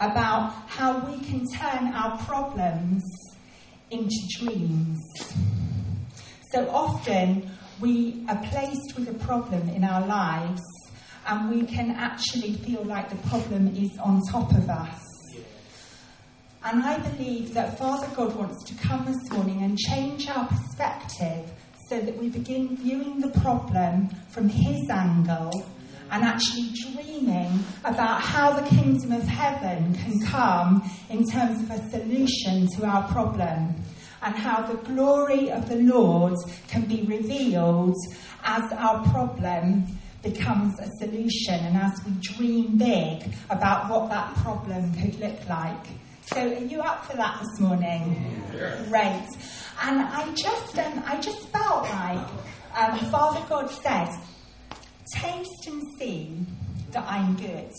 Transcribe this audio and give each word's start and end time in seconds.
about 0.00 0.52
how 0.66 0.98
we 1.06 1.22
can 1.24 1.44
turn 1.54 1.92
our 1.92 2.16
problems 2.24 3.04
into 3.90 4.16
dreams. 4.38 4.98
So 6.52 6.68
often 6.70 7.50
we 7.80 8.24
are 8.28 8.42
placed 8.44 8.94
with 8.96 9.08
a 9.08 9.24
problem 9.24 9.68
in 9.68 9.84
our 9.84 10.06
lives 10.06 10.62
and 11.26 11.50
we 11.50 11.66
can 11.66 11.90
actually 11.92 12.54
feel 12.54 12.82
like 12.84 13.10
the 13.10 13.28
problem 13.28 13.74
is 13.76 13.90
on 14.02 14.20
top 14.30 14.50
of 14.52 14.68
us. 14.68 15.00
And 16.64 16.82
I 16.82 16.98
believe 16.98 17.54
that 17.54 17.78
Father 17.78 18.08
God 18.14 18.34
wants 18.36 18.64
to 18.64 18.74
come 18.74 19.06
this 19.06 19.30
morning 19.30 19.62
and 19.62 19.78
change 19.78 20.28
our 20.28 20.46
perspective 20.46 21.50
so 21.88 22.00
that 22.00 22.16
we 22.16 22.28
begin 22.28 22.76
viewing 22.76 23.20
the 23.20 23.30
problem 23.40 24.08
from 24.30 24.48
His 24.48 24.88
angle 24.90 25.50
and 26.10 26.24
actually 26.24 26.68
dreaming 26.92 27.64
about 27.84 28.20
how 28.20 28.52
the 28.52 28.68
kingdom 28.68 29.12
of 29.12 29.22
heaven 29.22 29.94
can 29.94 30.20
come 30.26 30.88
in 31.08 31.24
terms 31.24 31.62
of 31.62 31.70
a 31.70 31.90
solution 31.90 32.66
to 32.76 32.84
our 32.84 33.06
problem 33.08 33.74
and 34.22 34.34
how 34.34 34.62
the 34.62 34.76
glory 34.92 35.50
of 35.50 35.68
the 35.68 35.76
Lord 35.76 36.34
can 36.68 36.82
be 36.82 37.02
revealed 37.02 37.96
as 38.44 38.70
our 38.72 39.02
problem 39.10 39.86
becomes 40.22 40.78
a 40.78 40.88
solution 40.98 41.54
and 41.54 41.76
as 41.76 41.98
we 42.04 42.12
dream 42.20 42.76
big 42.76 43.34
about 43.48 43.88
what 43.88 44.10
that 44.10 44.34
problem 44.36 44.92
could 44.94 45.18
look 45.18 45.48
like. 45.48 45.86
So, 46.26 46.40
are 46.40 46.64
you 46.64 46.80
up 46.80 47.06
for 47.06 47.16
that 47.16 47.40
this 47.40 47.60
morning? 47.60 48.42
Yeah. 48.54 48.84
Great. 48.88 49.28
And 49.82 50.00
I 50.00 50.30
just, 50.34 50.78
um, 50.78 51.02
I 51.06 51.18
just 51.20 51.48
felt 51.48 51.84
like 51.84 52.28
um, 52.76 52.98
Father 53.10 53.44
God 53.48 53.70
said, 53.70 54.08
"Taste 55.14 55.66
and 55.66 55.82
see 55.98 56.46
that 56.92 57.04
I'm 57.08 57.36
good." 57.36 57.70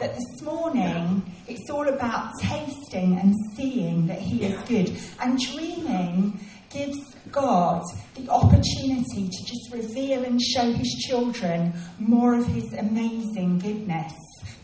That 0.00 0.14
this 0.14 0.42
morning 0.42 1.22
it's 1.48 1.70
all 1.70 1.88
about 1.88 2.32
tasting 2.40 3.18
and 3.18 3.34
seeing 3.56 4.06
that 4.06 4.20
He 4.20 4.42
is 4.42 4.60
good, 4.68 4.98
and 5.20 5.38
dreaming 5.38 6.38
gives 6.70 6.98
God 7.30 7.82
the 8.14 8.28
opportunity 8.28 9.28
to 9.28 9.44
just 9.44 9.72
reveal 9.72 10.24
and 10.24 10.40
show 10.40 10.72
His 10.72 10.92
children 11.08 11.72
more 11.98 12.34
of 12.34 12.46
His 12.46 12.72
amazing 12.74 13.58
goodness. 13.58 14.12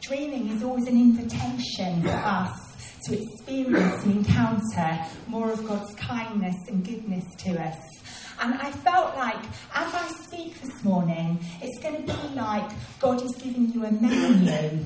Dreaming 0.00 0.48
is 0.50 0.62
always 0.62 0.86
an 0.88 0.96
invitation 0.96 2.02
for 2.02 2.10
us 2.10 2.58
to 3.04 3.20
experience 3.20 4.04
and 4.04 4.18
encounter 4.18 5.06
more 5.26 5.50
of 5.52 5.66
God's 5.66 5.94
kindness 5.94 6.56
and 6.68 6.84
goodness 6.84 7.24
to 7.38 7.60
us. 7.60 7.76
And 8.40 8.54
I 8.54 8.70
felt 8.70 9.16
like, 9.16 9.42
as 9.74 9.94
I 9.94 10.08
speak 10.24 10.60
this 10.60 10.82
morning, 10.84 11.38
it's 11.60 11.78
going 11.82 12.06
to 12.06 12.12
be 12.12 12.34
like 12.34 12.70
God 13.00 13.22
is 13.22 13.32
giving 13.36 13.72
you 13.72 13.84
a 13.84 13.90
menu 13.90 14.84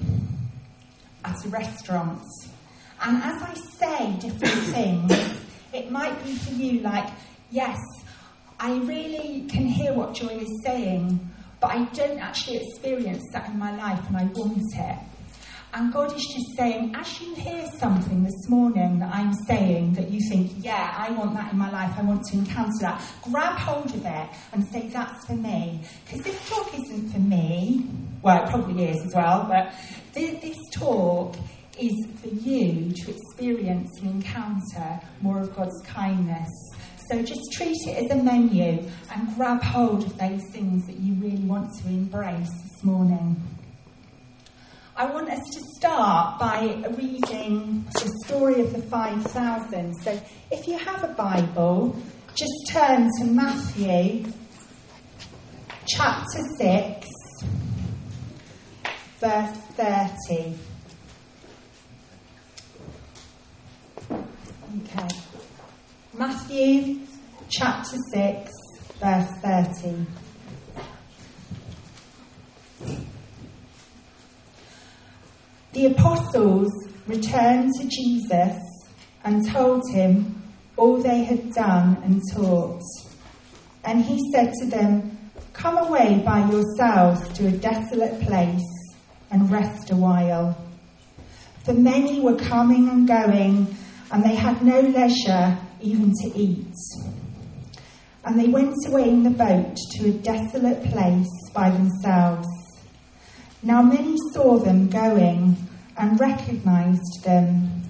at 1.25 1.45
a 1.45 1.49
restaurant. 1.49 2.23
And 3.03 3.23
as 3.23 3.43
I 3.43 3.55
say 3.55 4.13
different 4.21 4.63
things, 4.75 5.41
it 5.73 5.91
might 5.91 6.23
be 6.25 6.35
for 6.35 6.53
you 6.53 6.81
like, 6.81 7.09
yes, 7.51 7.79
I 8.59 8.77
really 8.79 9.47
can 9.49 9.67
hear 9.67 9.93
what 9.93 10.15
Joy 10.15 10.39
is 10.39 10.63
saying, 10.65 11.21
but 11.61 11.69
I 11.73 11.85
don't 11.87 12.19
actually 12.19 12.59
experience 12.59 13.23
that 13.33 13.49
in 13.49 13.59
my 13.59 13.77
life 13.77 14.07
and 14.09 14.17
I 14.17 14.25
want 14.25 14.63
it. 14.75 14.99
And 15.77 15.93
God 15.93 16.11
is 16.17 16.25
just 16.25 16.57
saying, 16.57 16.95
as 16.95 17.21
you 17.21 17.35
hear 17.35 17.67
something 17.79 18.25
this 18.25 18.49
morning 18.49 18.99
that 19.01 19.15
I'm 19.15 19.35
saying 19.47 19.93
that 19.93 20.11
you 20.11 20.27
think, 20.31 20.51
yeah, 20.65 20.95
I 20.97 21.11
want 21.11 21.35
that 21.35 21.53
in 21.53 21.59
my 21.59 21.71
life, 21.71 21.93
I 21.99 22.03
want 22.03 22.25
to 22.29 22.39
encounter 22.39 22.79
that, 22.81 23.03
grab 23.21 23.59
hold 23.59 23.95
of 23.95 24.07
it 24.07 24.29
and 24.53 24.67
say, 24.73 24.89
that's 24.89 25.27
for 25.27 25.35
me. 25.35 25.83
Because 26.07 26.25
this 26.25 26.49
talk 26.49 26.73
isn't 26.73 27.11
for 27.11 27.19
me. 27.19 27.91
Well, 28.23 28.43
it 28.43 28.49
probably 28.49 28.87
is 28.87 29.05
as 29.05 29.15
well, 29.15 29.45
but 29.47 29.75
this 30.15 30.57
talk 30.73 31.37
is 31.79 32.07
for 32.23 32.29
you 32.29 32.91
to 32.93 33.11
experience 33.15 33.91
and 34.01 34.13
encounter 34.13 34.99
more 35.21 35.43
of 35.43 35.55
God's 35.55 35.83
kindness. 35.83 36.49
So 37.11 37.23
just 37.23 37.53
treat 37.53 37.77
it 37.87 38.03
as 38.03 38.11
a 38.19 38.23
menu 38.23 38.83
and 39.15 39.37
grab 39.37 39.63
hold 39.63 40.05
of 40.05 40.17
those 40.17 40.43
things 40.53 40.87
that 40.87 40.97
you 41.01 41.13
really 41.21 41.45
want 41.45 41.71
to 41.83 41.89
embrace 41.89 42.49
this 42.63 42.83
morning. 42.83 43.43
I 44.99 45.05
want 45.05 45.29
us 45.29 45.43
to 45.53 45.61
start 45.77 46.39
by 46.39 46.83
reading 46.97 47.85
the 47.93 48.11
story 48.25 48.63
of 48.63 48.73
the 48.73 48.81
5,000. 48.81 49.95
So 50.03 50.19
if 50.51 50.67
you 50.67 50.79
have 50.79 51.05
a 51.05 51.09
Bible, 51.09 51.95
just 52.35 52.55
turn 52.71 53.07
to 53.19 53.27
Matthew 53.27 54.33
chapter 55.87 56.41
6, 56.57 57.09
verse 59.21 59.57
30. 59.77 60.55
Okay. 64.79 65.09
Matthew 66.15 67.01
chapter 67.51 67.99
6, 68.15 68.51
verse 68.99 69.29
30. 69.43 70.07
The 75.77 75.93
apostles 75.93 76.73
returned 77.07 77.71
to 77.79 77.87
Jesus 77.87 78.57
and 79.25 79.47
told 79.47 79.83
him 79.93 80.43
all 80.79 80.97
they 81.03 81.23
had 81.23 81.53
done 81.53 81.99
and 82.03 82.23
taught. 82.33 82.81
And 83.85 84.03
he 84.03 84.19
said 84.33 84.55
to 84.55 84.71
them, 84.71 85.19
Come 85.53 85.77
away 85.77 86.23
by 86.25 86.51
yourselves 86.51 87.29
to 87.35 87.49
a 87.49 87.51
desolate 87.51 88.23
place 88.23 88.65
and 89.31 89.51
rest 89.51 89.91
a 89.91 89.97
while. 89.97 90.57
For 91.65 91.75
many 91.75 92.21
were 92.21 92.39
coming 92.39 92.89
and 92.89 93.07
going, 93.07 93.67
and 94.11 94.25
they 94.25 94.35
had 94.35 94.63
no 94.63 94.81
leisure 94.81 95.59
even 95.83 96.11
to 96.23 96.33
eat. 96.35 96.75
And 98.25 98.41
they 98.41 98.49
went 98.49 98.77
away 98.87 99.11
in 99.11 99.25
the 99.25 99.29
boat 99.29 99.77
to 99.97 100.09
a 100.09 100.13
desolate 100.13 100.85
place 100.85 101.51
by 101.53 101.69
themselves. 101.69 102.49
Now 103.63 103.83
many 103.83 104.17
saw 104.33 104.59
them 104.59 104.89
going 104.89 105.57
and 105.99 106.21
recognized 106.21 107.25
them, 107.25 107.83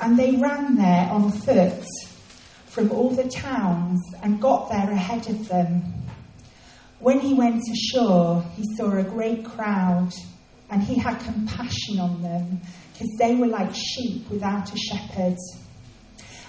and 0.00 0.18
they 0.18 0.36
ran 0.36 0.76
there 0.76 1.08
on 1.10 1.30
foot 1.30 1.84
from 2.66 2.90
all 2.90 3.10
the 3.10 3.28
towns 3.28 4.00
and 4.22 4.40
got 4.40 4.68
there 4.68 4.90
ahead 4.90 5.28
of 5.28 5.48
them. 5.48 5.82
When 6.98 7.20
he 7.20 7.34
went 7.34 7.62
ashore, 7.70 8.42
he 8.56 8.64
saw 8.76 8.92
a 8.92 9.02
great 9.02 9.44
crowd, 9.44 10.12
and 10.70 10.82
he 10.82 10.96
had 10.96 11.18
compassion 11.20 12.00
on 12.00 12.22
them, 12.22 12.60
because 12.92 13.10
they 13.18 13.34
were 13.34 13.46
like 13.46 13.74
sheep 13.74 14.28
without 14.30 14.72
a 14.72 14.76
shepherd. 14.76 15.36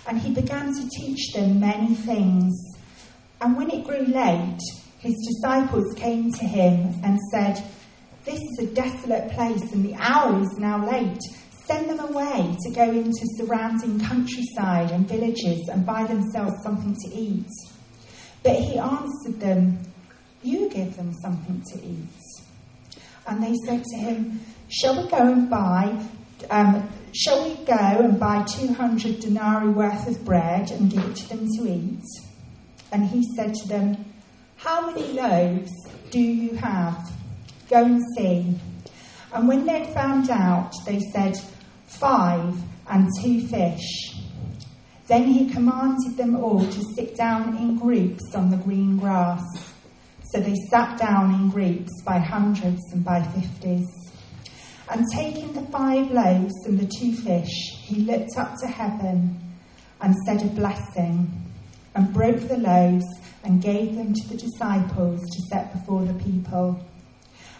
And 0.07 0.19
he 0.19 0.33
began 0.33 0.73
to 0.73 0.89
teach 0.89 1.33
them 1.33 1.59
many 1.59 1.95
things. 1.95 2.53
And 3.41 3.57
when 3.57 3.69
it 3.69 3.85
grew 3.85 4.05
late, 4.05 4.59
his 4.99 5.15
disciples 5.27 5.93
came 5.95 6.31
to 6.31 6.45
him 6.45 6.93
and 7.03 7.19
said, 7.31 7.63
this 8.25 8.39
is 8.39 8.67
a 8.67 8.73
desolate 8.73 9.31
place, 9.31 9.71
and 9.71 9.85
the 9.85 9.93
hour 9.95 10.41
is 10.41 10.57
now 10.57 10.89
late. 10.89 11.21
Send 11.67 11.89
them 11.89 11.99
away 11.99 12.55
to 12.63 12.71
go 12.71 12.89
into 12.89 13.21
surrounding 13.37 13.99
countryside 13.99 14.91
and 14.91 15.07
villages 15.07 15.67
and 15.71 15.85
buy 15.85 16.05
themselves 16.05 16.53
something 16.63 16.95
to 16.95 17.15
eat. 17.15 17.49
But 18.43 18.55
he 18.55 18.77
answered 18.77 19.39
them, 19.39 19.79
You 20.43 20.69
give 20.69 20.95
them 20.95 21.13
something 21.21 21.63
to 21.73 21.85
eat. 21.85 22.99
And 23.27 23.43
they 23.43 23.53
said 23.65 23.83
to 23.83 23.97
him, 23.97 24.39
Shall 24.69 25.03
we 25.03 25.09
go 25.09 25.17
and 25.17 25.49
buy? 25.49 26.03
Um, 26.49 26.89
shall 27.15 27.43
we 27.47 27.55
go 27.63 27.73
and 27.73 28.19
buy 28.19 28.43
200 28.43 29.19
denarii 29.19 29.69
worth 29.69 30.07
of 30.07 30.25
bread 30.25 30.71
and 30.71 30.91
give 30.91 31.03
it 31.03 31.15
to 31.15 31.29
them 31.29 31.47
to 31.57 31.71
eat? 31.71 32.03
And 32.91 33.07
he 33.07 33.23
said 33.35 33.53
to 33.53 33.67
them, 33.67 34.05
How 34.57 34.91
many 34.91 35.13
loaves 35.13 35.71
do 36.09 36.19
you 36.19 36.55
have? 36.57 37.14
Go 37.69 37.83
and 37.83 38.01
see. 38.15 38.59
And 39.33 39.47
when 39.47 39.65
they'd 39.65 39.93
found 39.93 40.29
out, 40.29 40.71
they 40.85 40.99
said, 41.13 41.37
Five 41.87 42.55
and 42.89 43.09
two 43.21 43.47
fish. 43.47 44.15
Then 45.07 45.23
he 45.23 45.49
commanded 45.49 46.17
them 46.17 46.35
all 46.35 46.65
to 46.65 46.83
sit 46.95 47.15
down 47.15 47.57
in 47.57 47.77
groups 47.77 48.33
on 48.33 48.49
the 48.49 48.57
green 48.57 48.97
grass. 48.97 49.43
So 50.31 50.39
they 50.39 50.55
sat 50.69 50.97
down 50.97 51.33
in 51.35 51.49
groups 51.49 51.91
by 52.03 52.17
hundreds 52.17 52.81
and 52.91 53.05
by 53.05 53.21
fifties. 53.21 53.87
And 54.89 55.05
taking 55.13 55.53
the 55.53 55.65
five 55.71 56.11
loaves 56.11 56.53
and 56.65 56.79
the 56.79 56.91
two 56.99 57.13
fish, 57.15 57.71
he 57.83 58.01
looked 58.01 58.37
up 58.37 58.55
to 58.61 58.67
heaven 58.67 59.39
and 60.01 60.15
said 60.25 60.43
a 60.43 60.47
blessing, 60.47 61.31
and 61.95 62.13
broke 62.13 62.47
the 62.47 62.57
loaves 62.57 63.05
and 63.43 63.61
gave 63.61 63.95
them 63.95 64.13
to 64.13 64.27
the 64.27 64.37
disciples 64.37 65.21
to 65.21 65.41
set 65.49 65.71
before 65.71 66.03
the 66.03 66.13
people. 66.23 66.79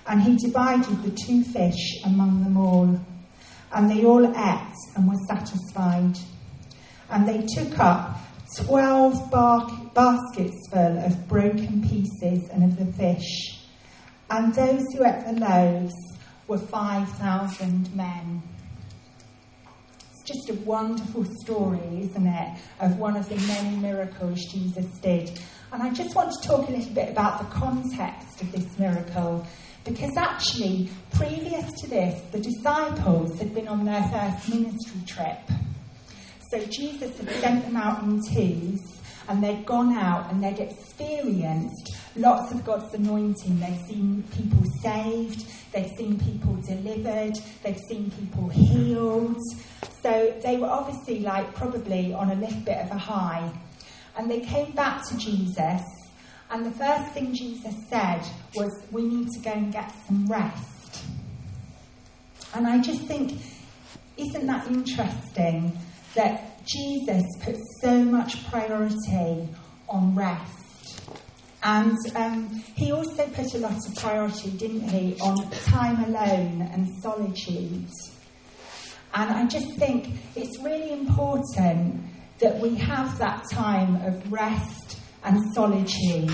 And 0.07 0.22
he 0.22 0.36
divided 0.38 1.04
the 1.04 1.12
two 1.12 1.44
fish 1.44 2.04
among 2.06 2.44
them 2.44 2.57
all. 2.57 3.00
And 3.74 3.90
they 3.90 4.06
all 4.06 4.25
ate 4.25 4.75
and 4.96 5.07
were 5.07 5.19
satisfied. 5.28 6.18
And 7.10 7.28
they 7.28 7.46
took 7.56 7.80
up 7.80 8.19
twelve 8.57 9.31
bar- 9.31 9.69
baskets 9.94 10.69
full 10.72 10.98
of 11.00 11.28
broken 11.28 11.81
pieces 11.88 12.50
and 12.50 12.63
of 12.63 12.78
the 12.78 12.92
fish. 12.94 13.66
And 14.30 14.54
those 14.54 14.84
who 14.94 15.06
ate 15.06 15.25
the 15.25 15.34
loaves 15.34 15.94
were 16.48 16.58
5,000 16.58 17.96
men. 17.96 18.42
It's 20.12 20.24
just 20.24 20.50
a 20.50 20.54
wonderful 20.66 21.25
story, 21.44 22.01
isn't 22.01 22.28
it, 22.28 22.60
of 22.80 22.98
one 22.98 23.16
of 23.18 23.28
the 23.30 23.36
many 23.48 23.75
miracles 23.78 24.44
Jesus 24.51 24.86
did. 25.00 25.40
And 25.72 25.81
I 25.81 25.92
just 25.92 26.16
want 26.16 26.31
to 26.31 26.48
talk 26.48 26.68
a 26.68 26.72
little 26.72 26.94
bit 26.94 27.10
about 27.10 27.40
the 27.40 27.46
context 27.46 28.42
of 28.42 28.51
this 28.51 28.78
miracle. 28.78 29.46
Because 29.86 30.18
actually, 30.18 30.90
previous 31.14 31.72
to 31.82 31.88
this, 31.88 32.20
the 32.32 32.40
disciples 32.40 33.40
had 33.40 33.54
been 33.54 33.68
on 33.68 33.86
their 33.86 34.04
first 34.10 34.50
ministry 34.50 35.02
trip. 35.06 35.40
So 36.52 36.66
Jesus 36.66 37.18
had 37.18 37.30
sent 37.42 37.66
them 37.66 37.78
out 37.78 38.04
in 38.04 38.20
twos, 38.22 38.82
and 39.28 39.44
they'd 39.44 39.66
gone 39.66 39.94
out 39.94 40.32
and 40.32 40.44
they'd 40.44 40.60
experienced 40.60 41.96
lots 42.16 42.52
of 42.52 42.64
God's 42.66 42.94
anointing. 42.94 43.60
They'd 43.60 43.86
seen 43.88 44.24
people 44.36 44.64
saved, 44.82 45.46
they'd 45.72 45.92
seen 45.98 46.20
people 46.20 46.56
delivered, 46.56 47.40
they'd 47.64 47.80
seen 47.88 48.12
people 48.12 48.50
healed. 48.50 49.38
So 50.02 50.34
they 50.44 50.58
were 50.58 50.68
obviously 50.68 51.20
like 51.20 51.54
probably 51.56 52.14
on 52.14 52.32
a 52.32 52.36
little 52.36 52.62
bit 52.62 52.78
of 52.78 52.92
a 52.92 52.98
high. 52.98 53.52
And 54.18 54.30
they 54.30 54.40
came 54.40 54.72
back 54.72 55.08
to 55.10 55.18
Jesus, 55.18 55.82
and 56.51 56.65
the 56.65 56.71
first 56.71 57.12
thing 57.13 57.33
Jesus 57.33 57.75
said 57.89 58.21
was, 58.56 58.71
We 58.92 59.03
need 59.03 59.27
to 59.30 59.39
go 59.39 59.51
and 59.51 59.71
get 59.71 59.94
some 60.07 60.27
rest. 60.27 61.06
And 62.53 62.68
I 62.68 62.80
just 62.80 63.01
think, 63.01 63.39
isn't 64.18 64.45
that 64.45 64.68
interesting 64.68 65.77
that 66.13 66.65
Jesus 66.65 67.24
put 67.42 67.57
so 67.81 68.03
much 68.03 68.50
priority 68.50 69.50
on 69.89 70.15
rest? 70.15 70.51
And 71.63 71.97
um, 72.15 72.63
he 72.75 72.91
also 72.91 73.27
put 73.27 73.53
a 73.56 73.57
lot 73.57 73.75
of 73.75 73.95
priority, 73.95 74.51
didn't 74.51 74.88
he, 74.88 75.19
on 75.19 75.50
time 75.50 76.03
alone 76.03 76.62
and 76.62 76.88
solitude. 77.01 77.89
And 79.15 79.31
I 79.31 79.48
just 79.48 79.75
think 79.77 80.09
it's 80.36 80.59
really 80.62 80.94
important 80.94 82.03
that 82.39 82.59
we 82.59 82.75
have 82.75 83.18
that 83.18 83.45
time 83.51 83.95
of 84.06 84.31
rest 84.31 84.94
and 85.25 85.54
solitude 85.54 86.31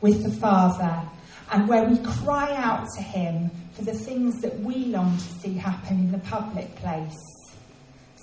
with 0.00 0.22
the 0.22 0.30
Father 0.30 1.02
and 1.50 1.68
where 1.68 1.84
we 1.84 1.98
cry 1.98 2.54
out 2.54 2.86
to 2.96 3.02
Him 3.02 3.50
for 3.72 3.84
the 3.84 3.94
things 3.94 4.40
that 4.42 4.58
we 4.60 4.86
long 4.86 5.16
to 5.16 5.40
see 5.40 5.54
happen 5.54 5.98
in 5.98 6.12
the 6.12 6.18
public 6.18 6.74
place. 6.76 7.16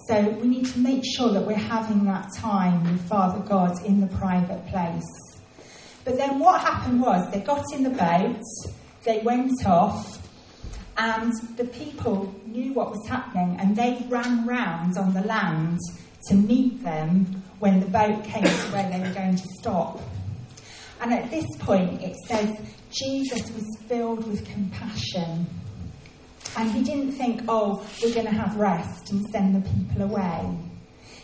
So 0.07 0.21
we 0.21 0.47
need 0.47 0.68
to 0.68 0.80
make 0.80 1.03
sure 1.03 1.31
that 1.31 1.47
we're 1.47 1.56
having 1.56 2.06
that 2.06 2.30
time 2.36 2.83
with 2.83 3.01
Father 3.07 3.39
God 3.39 3.83
in 3.86 4.01
the 4.01 4.07
private 4.18 4.65
place. 4.68 5.03
But 6.03 6.18
then 6.18 6.39
what 6.39 6.62
happened 6.62 7.01
was 7.01 7.31
they 7.31 7.39
got 7.39 7.65
in 7.74 7.81
the 7.81 7.89
boat, 7.89 8.44
they 9.03 9.19
went 9.19 9.65
off, 9.65 10.21
and 10.97 11.33
the 11.57 11.65
people 11.65 12.33
knew 12.45 12.74
what 12.74 12.92
was 12.92 13.07
happening 13.07 13.57
and 13.59 13.75
they 13.75 14.06
ran 14.07 14.45
round 14.45 14.97
on 14.97 15.13
the 15.13 15.21
land 15.21 15.80
to 16.27 16.36
meet 16.36 16.83
them 16.83 17.44
when 17.60 17.80
the 17.80 17.88
boat 17.88 18.24
came 18.24 18.44
to 18.44 18.68
where 18.72 18.90
they 18.90 19.00
were 19.00 19.13
going 19.13 19.36
to 19.36 19.48
stop. 19.60 20.02
And 21.02 21.13
at 21.13 21.30
this 21.30 21.46
point, 21.60 22.02
it 22.02 22.16
says 22.28 22.50
Jesus 22.92 23.52
was 23.52 23.66
filled 23.88 24.28
with 24.28 24.46
compassion. 24.46 25.46
And 26.57 26.72
he 26.72 26.84
didn't 26.84 27.13
think, 27.13 27.42
oh, 27.48 27.86
we're 28.02 28.13
going 28.13 28.28
to 28.28 28.31
have 28.31 28.56
rest 28.56 29.12
and 29.12 29.25
send 29.31 29.56
the 29.56 29.69
people 29.69 30.04
away. 30.04 30.57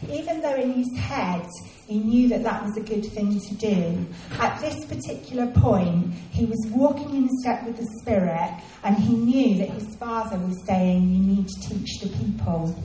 Even 0.10 0.42
though 0.42 0.56
in 0.56 0.74
his 0.74 0.98
head 0.98 1.46
he 1.88 2.00
knew 2.00 2.28
that 2.30 2.44
that 2.44 2.64
was 2.64 2.76
a 2.78 2.82
good 2.82 3.06
thing 3.06 3.40
to 3.40 3.56
do, 3.56 4.06
at 4.40 4.60
this 4.60 4.84
particular 4.86 5.48
point 5.48 6.14
he 6.32 6.46
was 6.46 6.58
walking 6.72 7.16
in 7.16 7.30
step 7.42 7.64
with 7.66 7.78
the 7.78 7.88
Spirit 8.02 8.52
and 8.84 8.98
he 8.98 9.14
knew 9.14 9.58
that 9.60 9.70
his 9.70 9.96
Father 9.98 10.38
was 10.38 10.58
saying, 10.66 11.08
You 11.10 11.36
need 11.36 11.48
to 11.48 11.70
teach 11.70 12.00
the 12.00 12.10
people. 12.10 12.76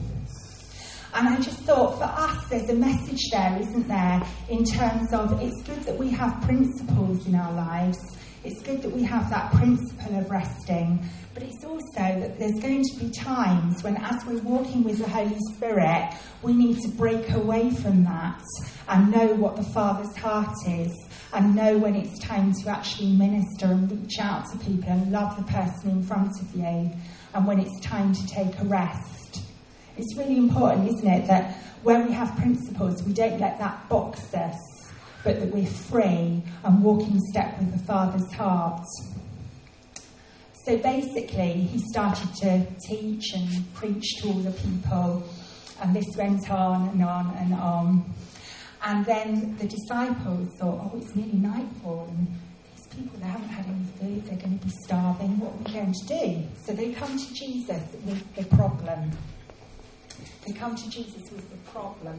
And 1.17 1.27
I 1.29 1.39
just 1.39 1.61
thought 1.61 1.97
for 1.97 2.03
us, 2.03 2.45
there's 2.47 2.69
a 2.69 2.75
message 2.75 3.31
there, 3.31 3.57
isn't 3.59 3.87
there, 3.87 4.21
in 4.49 4.63
terms 4.63 5.11
of 5.11 5.41
it's 5.41 5.63
good 5.63 5.81
that 5.85 5.97
we 5.97 6.11
have 6.11 6.39
principles 6.43 7.25
in 7.25 7.33
our 7.33 7.51
lives. 7.53 7.97
It's 8.43 8.61
good 8.61 8.83
that 8.83 8.91
we 8.91 9.01
have 9.01 9.27
that 9.31 9.51
principle 9.53 10.15
of 10.15 10.29
resting, 10.29 11.03
but 11.33 11.41
it's 11.41 11.65
also 11.65 11.81
that 11.95 12.37
there's 12.37 12.59
going 12.61 12.83
to 12.83 12.99
be 12.99 13.09
times 13.09 13.83
when, 13.83 13.97
as 13.97 14.23
we're 14.27 14.43
walking 14.43 14.83
with 14.83 14.99
the 14.99 15.09
Holy 15.09 15.39
Spirit, 15.55 16.13
we 16.43 16.53
need 16.53 16.77
to 16.81 16.89
break 16.89 17.31
away 17.31 17.71
from 17.71 18.03
that 18.03 18.43
and 18.87 19.09
know 19.09 19.33
what 19.33 19.55
the 19.55 19.63
Father's 19.63 20.15
heart 20.17 20.55
is 20.67 20.93
and 21.33 21.55
know 21.55 21.79
when 21.79 21.95
it's 21.95 22.19
time 22.19 22.53
to 22.61 22.69
actually 22.69 23.11
minister 23.13 23.65
and 23.65 23.91
reach 23.91 24.19
out 24.19 24.45
to 24.51 24.57
people 24.59 24.89
and 24.89 25.11
love 25.11 25.35
the 25.35 25.51
person 25.51 25.89
in 25.89 26.03
front 26.03 26.29
of 26.39 26.55
you 26.55 26.91
and 27.33 27.47
when 27.47 27.59
it's 27.59 27.79
time 27.81 28.13
to 28.13 28.27
take 28.27 28.59
a 28.59 28.65
rest. 28.65 29.26
It's 29.97 30.15
really 30.15 30.37
important, 30.37 30.87
isn't 30.89 31.07
it, 31.07 31.27
that 31.27 31.57
when 31.83 32.05
we 32.07 32.13
have 32.13 32.35
principles, 32.37 33.01
we 33.03 33.13
don't 33.13 33.39
let 33.39 33.57
that 33.59 33.89
box 33.89 34.33
us, 34.33 34.55
but 35.23 35.39
that 35.39 35.53
we're 35.53 35.65
free 35.65 36.43
and 36.63 36.83
walk 36.83 37.01
in 37.01 37.19
step 37.31 37.57
with 37.59 37.71
the 37.71 37.83
Father's 37.85 38.31
heart. 38.33 38.85
So 40.65 40.77
basically, 40.77 41.53
he 41.53 41.79
started 41.89 42.33
to 42.41 42.65
teach 42.87 43.33
and 43.33 43.73
preach 43.73 44.21
to 44.21 44.27
all 44.27 44.33
the 44.33 44.51
people, 44.51 45.23
and 45.81 45.95
this 45.95 46.05
went 46.15 46.49
on 46.51 46.89
and 46.89 47.03
on 47.03 47.35
and 47.37 47.53
on. 47.53 48.13
And 48.83 49.05
then 49.05 49.57
the 49.57 49.67
disciples 49.67 50.49
thought, 50.59 50.91
oh, 50.93 50.97
it's 50.97 51.15
nearly 51.15 51.33
nightfall, 51.33 52.07
and 52.09 52.27
these 52.75 52.87
people, 52.87 53.17
they 53.17 53.25
haven't 53.25 53.49
had 53.49 53.65
any 53.65 53.85
food, 53.99 54.25
they're 54.25 54.37
going 54.37 54.59
to 54.59 54.65
be 54.65 54.71
starving, 54.83 55.39
what 55.39 55.53
are 55.53 55.57
we 55.57 55.73
going 55.73 55.93
to 55.93 56.05
do? 56.07 56.43
So 56.65 56.73
they 56.73 56.91
come 56.91 57.17
to 57.17 57.33
Jesus 57.33 57.81
with 58.05 58.35
the 58.35 58.43
problem. 58.55 59.11
They 60.47 60.53
come 60.53 60.77
to 60.77 60.89
Jesus 60.89 61.29
with 61.29 61.49
the 61.49 61.57
problem. 61.71 62.17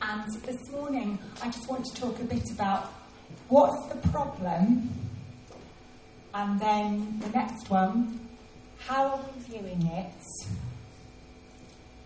And 0.00 0.32
this 0.44 0.70
morning, 0.70 1.18
I 1.42 1.46
just 1.46 1.68
want 1.68 1.84
to 1.86 2.00
talk 2.00 2.20
a 2.20 2.24
bit 2.24 2.48
about 2.52 2.92
what's 3.48 3.92
the 3.92 3.96
problem, 4.10 4.90
and 6.34 6.60
then 6.60 7.18
the 7.18 7.28
next 7.30 7.68
one, 7.68 8.20
how 8.78 9.08
are 9.08 9.20
we 9.34 9.42
viewing 9.42 9.84
it, 9.86 10.22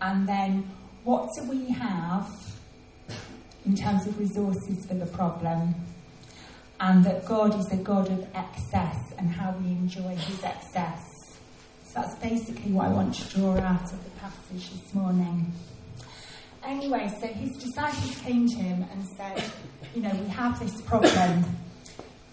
and 0.01 0.27
then 0.27 0.67
what 1.03 1.29
do 1.37 1.43
we 1.51 1.69
have 1.69 2.27
in 3.65 3.75
terms 3.75 4.07
of 4.07 4.17
resources 4.17 4.87
for 4.87 4.95
the 4.95 5.05
problem, 5.05 5.75
and 6.79 7.03
that 7.03 7.25
God 7.25 7.59
is 7.59 7.71
a 7.71 7.77
God 7.77 8.09
of 8.09 8.25
excess 8.33 9.13
and 9.19 9.29
how 9.29 9.51
we 9.59 9.67
enjoy 9.67 10.15
his 10.15 10.43
excess. 10.43 11.06
That's 11.93 12.15
basically 12.15 12.71
what 12.71 12.87
I 12.87 12.89
want 12.89 13.15
to 13.15 13.37
draw 13.37 13.57
out 13.57 13.91
of 13.91 14.03
the 14.03 14.09
passage 14.19 14.69
this 14.71 14.93
morning. 14.93 15.51
Anyway, 16.63 17.09
so 17.19 17.27
his 17.27 17.57
disciples 17.57 18.17
came 18.19 18.47
to 18.47 18.55
him 18.55 18.85
and 18.91 19.05
said, 19.17 19.43
You 19.95 20.01
know, 20.01 20.11
we 20.21 20.27
have 20.27 20.59
this 20.59 20.81
problem. 20.81 21.45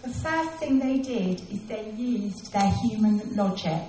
The 0.02 0.10
first 0.10 0.50
thing 0.58 0.78
they 0.80 0.98
did 0.98 1.40
is 1.50 1.62
they 1.66 1.90
used 1.96 2.52
their 2.52 2.70
human 2.82 3.22
logic. 3.34 3.82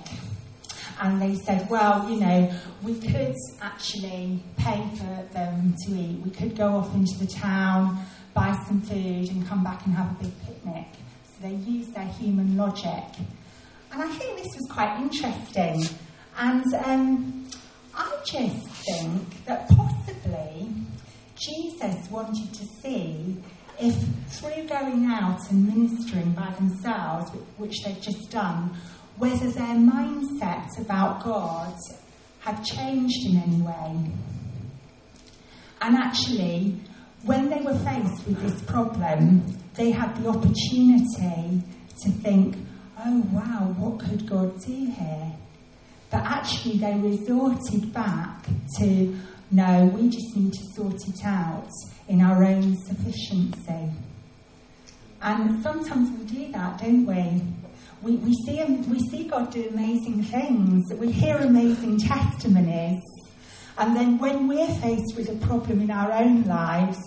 And 0.98 1.20
they 1.20 1.34
said, 1.34 1.68
well, 1.68 2.08
you 2.08 2.18
know, 2.18 2.50
we 2.82 2.98
could 2.98 3.34
actually 3.60 4.42
pay 4.56 4.82
for 4.96 5.28
them 5.34 5.74
to 5.84 5.92
eat. 5.92 6.20
We 6.24 6.30
could 6.30 6.56
go 6.56 6.68
off 6.68 6.94
into 6.94 7.18
the 7.18 7.26
town, 7.26 8.02
buy 8.32 8.56
some 8.66 8.80
food, 8.80 9.30
and 9.30 9.46
come 9.46 9.62
back 9.62 9.84
and 9.84 9.94
have 9.94 10.10
a 10.12 10.24
big 10.24 10.32
picnic. 10.46 10.86
So 11.26 11.48
they 11.48 11.54
used 11.54 11.94
their 11.94 12.06
human 12.06 12.56
logic. 12.56 13.04
And 13.92 14.02
I 14.02 14.08
think 14.08 14.38
this 14.38 14.48
was 14.54 14.68
quite 14.70 15.00
interesting. 15.00 15.84
And 16.38 16.64
um, 16.84 17.48
I 17.94 18.18
just 18.24 18.68
think 18.68 19.44
that 19.46 19.68
possibly 19.68 20.70
Jesus 21.36 22.10
wanted 22.10 22.52
to 22.54 22.64
see 22.82 23.36
if 23.78 23.94
through 24.28 24.66
going 24.68 25.06
out 25.06 25.38
and 25.50 25.66
ministering 25.66 26.32
by 26.32 26.50
themselves, 26.52 27.30
which 27.58 27.82
they've 27.84 28.00
just 28.00 28.30
done, 28.30 28.74
whether 29.16 29.50
their 29.50 29.76
mindset 29.76 30.68
about 30.80 31.22
God 31.24 31.74
had 32.40 32.62
changed 32.64 33.26
in 33.26 33.42
any 33.42 33.62
way. 33.62 34.10
And 35.80 35.96
actually, 35.96 36.80
when 37.24 37.50
they 37.50 37.60
were 37.60 37.78
faced 37.78 38.26
with 38.26 38.40
this 38.40 38.62
problem, 38.62 39.44
they 39.74 39.90
had 39.90 40.16
the 40.22 40.28
opportunity 40.28 41.62
to 42.02 42.10
think, 42.22 42.56
oh 43.06 43.22
wow, 43.32 43.74
what 43.78 44.00
could 44.00 44.28
God 44.28 44.60
do 44.64 44.90
here? 44.90 45.32
But 46.10 46.22
actually, 46.22 46.78
they 46.78 46.94
resorted 46.94 47.92
back 47.92 48.46
to, 48.78 49.16
no, 49.50 49.86
we 49.94 50.08
just 50.08 50.36
need 50.36 50.52
to 50.52 50.64
sort 50.74 51.06
it 51.08 51.24
out 51.24 51.70
in 52.08 52.20
our 52.20 52.44
own 52.44 52.76
sufficiency. 52.84 53.90
And 55.22 55.62
sometimes 55.62 56.10
we 56.18 56.24
do 56.24 56.52
that, 56.52 56.78
don't 56.80 57.06
we? 57.06 57.42
We, 58.02 58.16
we, 58.16 58.34
see, 58.44 58.60
um, 58.60 58.88
we 58.90 58.98
see 59.08 59.24
God 59.24 59.50
do 59.50 59.68
amazing 59.68 60.22
things, 60.24 60.84
we 60.94 61.10
hear 61.10 61.36
amazing 61.38 61.98
testimonies, 61.98 63.02
and 63.78 63.96
then 63.96 64.18
when 64.18 64.48
we're 64.48 64.74
faced 64.80 65.16
with 65.16 65.28
a 65.28 65.46
problem 65.46 65.80
in 65.80 65.90
our 65.90 66.12
own 66.12 66.44
lives, 66.44 66.98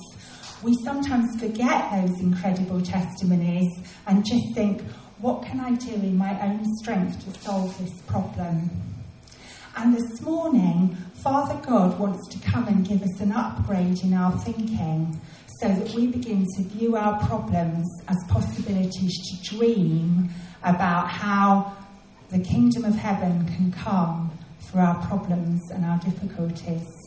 we 0.64 0.76
sometimes 0.84 1.40
forget 1.40 1.92
those 1.92 2.20
incredible 2.20 2.82
testimonies 2.82 3.72
and 4.08 4.26
just 4.26 4.54
think, 4.54 4.82
what 5.20 5.44
can 5.44 5.60
I 5.60 5.72
do 5.72 5.94
in 5.94 6.18
my 6.18 6.40
own 6.42 6.64
strength 6.78 7.24
to 7.26 7.40
solve 7.42 7.78
this 7.78 8.02
problem? 8.08 8.70
And 9.78 9.96
this 9.96 10.22
morning, 10.22 10.98
Father 11.24 11.56
God 11.66 11.98
wants 12.00 12.28
to 12.30 12.40
come 12.50 12.68
and 12.68 12.86
give 12.86 13.02
us 13.04 13.20
an 13.22 13.32
upgrade 13.32 14.04
in 14.04 14.14
our 14.14 14.38
thinking 14.40 15.20
so 15.62 15.70
that 15.70 15.94
we 15.94 16.08
begin 16.08 16.46
to 16.56 16.64
view 16.64 16.96
our 16.96 17.20
problems 17.26 17.88
as 18.08 18.18
possibilities 18.28 19.14
to 19.30 19.56
dream 19.56 20.30
about 20.64 21.10
how 21.10 21.76
the 22.30 22.40
kingdom 22.40 22.86
of 22.86 22.96
heaven 22.96 23.46
can 23.56 23.72
come 23.72 24.32
through 24.62 24.82
our 24.82 25.06
problems 25.08 25.72
and 25.72 25.86
our 25.86 26.00
difficulties. 26.00 26.99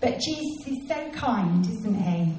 But 0.00 0.20
Jesus 0.20 0.66
is 0.66 0.88
so 0.88 1.10
kind, 1.10 1.66
isn't 1.66 1.94
he? 1.94 2.34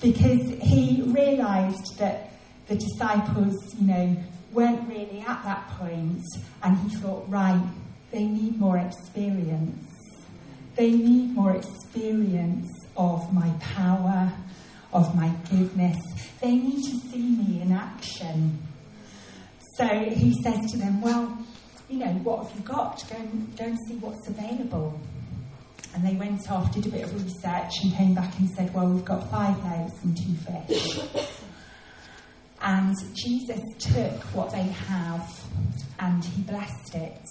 Because 0.00 0.48
he 0.60 1.02
realised 1.06 1.98
that 1.98 2.32
the 2.66 2.76
disciples, 2.76 3.56
you 3.78 3.86
know, 3.86 4.16
weren't 4.52 4.88
really 4.88 5.20
at 5.26 5.42
that 5.44 5.68
point, 5.78 6.22
and 6.62 6.78
he 6.78 6.96
thought, 6.96 7.24
right, 7.28 7.62
they 8.10 8.24
need 8.24 8.58
more 8.58 8.78
experience. 8.78 9.88
They 10.76 10.90
need 10.90 11.34
more 11.34 11.54
experience 11.56 12.68
of 12.96 13.32
my 13.32 13.50
power, 13.60 14.32
of 14.92 15.14
my 15.14 15.32
goodness. 15.50 15.98
They 16.40 16.54
need 16.56 16.82
to 16.82 17.08
see 17.08 17.22
me 17.22 17.62
in 17.62 17.72
action. 17.72 18.58
So 19.76 19.86
he 19.86 20.34
says 20.42 20.58
to 20.72 20.78
them, 20.78 21.00
Well, 21.00 21.38
you 21.88 21.98
know, 21.98 22.12
what 22.22 22.46
have 22.46 22.56
you 22.56 22.64
got? 22.64 23.02
Go 23.08 23.16
and, 23.16 23.56
go 23.56 23.64
and 23.64 23.78
see 23.88 23.96
what's 23.96 24.28
available. 24.28 24.98
And 25.94 26.04
they 26.06 26.14
went 26.14 26.50
off, 26.50 26.72
did 26.72 26.86
a 26.86 26.88
bit 26.88 27.04
of 27.04 27.14
research, 27.14 27.72
and 27.82 27.92
came 27.94 28.14
back 28.14 28.38
and 28.38 28.48
said, 28.50 28.72
Well, 28.74 28.88
we've 28.88 29.04
got 29.04 29.30
five 29.30 29.62
loaves 29.64 29.92
and 30.02 30.16
two 30.16 30.34
fish. 30.34 30.98
and 32.62 32.96
Jesus 33.14 33.60
took 33.78 34.20
what 34.34 34.50
they 34.52 34.62
have 34.62 35.28
and 35.98 36.24
he 36.24 36.42
blessed 36.42 36.94
it. 36.94 37.26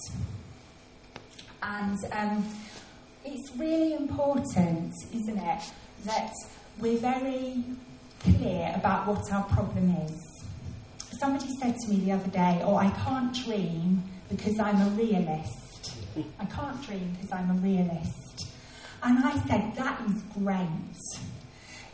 And 1.64 1.98
um, 2.12 2.46
it's 3.26 3.56
really 3.56 3.94
important, 3.94 4.94
isn't 5.14 5.38
it, 5.38 5.62
that 6.06 6.32
we're 6.80 6.98
very 6.98 7.64
clear 8.20 8.72
about 8.76 9.08
what 9.08 9.32
our 9.32 9.44
problem 9.44 9.96
is. 10.08 10.46
Somebody 11.20 11.50
said 11.60 11.76
to 11.78 11.90
me 11.90 11.98
the 11.98 12.14
other 12.14 12.30
day, 12.30 12.62
Oh, 12.64 12.76
I 12.76 12.90
can't 12.90 13.34
dream 13.46 14.04
because 14.30 14.60
I'm 14.60 14.82
a 14.82 14.90
realist. 14.92 15.94
I 16.40 16.46
can't 16.46 16.82
dream 16.86 17.16
because 17.16 17.32
I'm 17.32 17.52
a 17.52 17.62
realist. 17.62 18.51
And 19.04 19.26
I 19.26 19.38
said, 19.48 19.76
That 19.76 20.02
is 20.08 20.22
great 20.34 20.68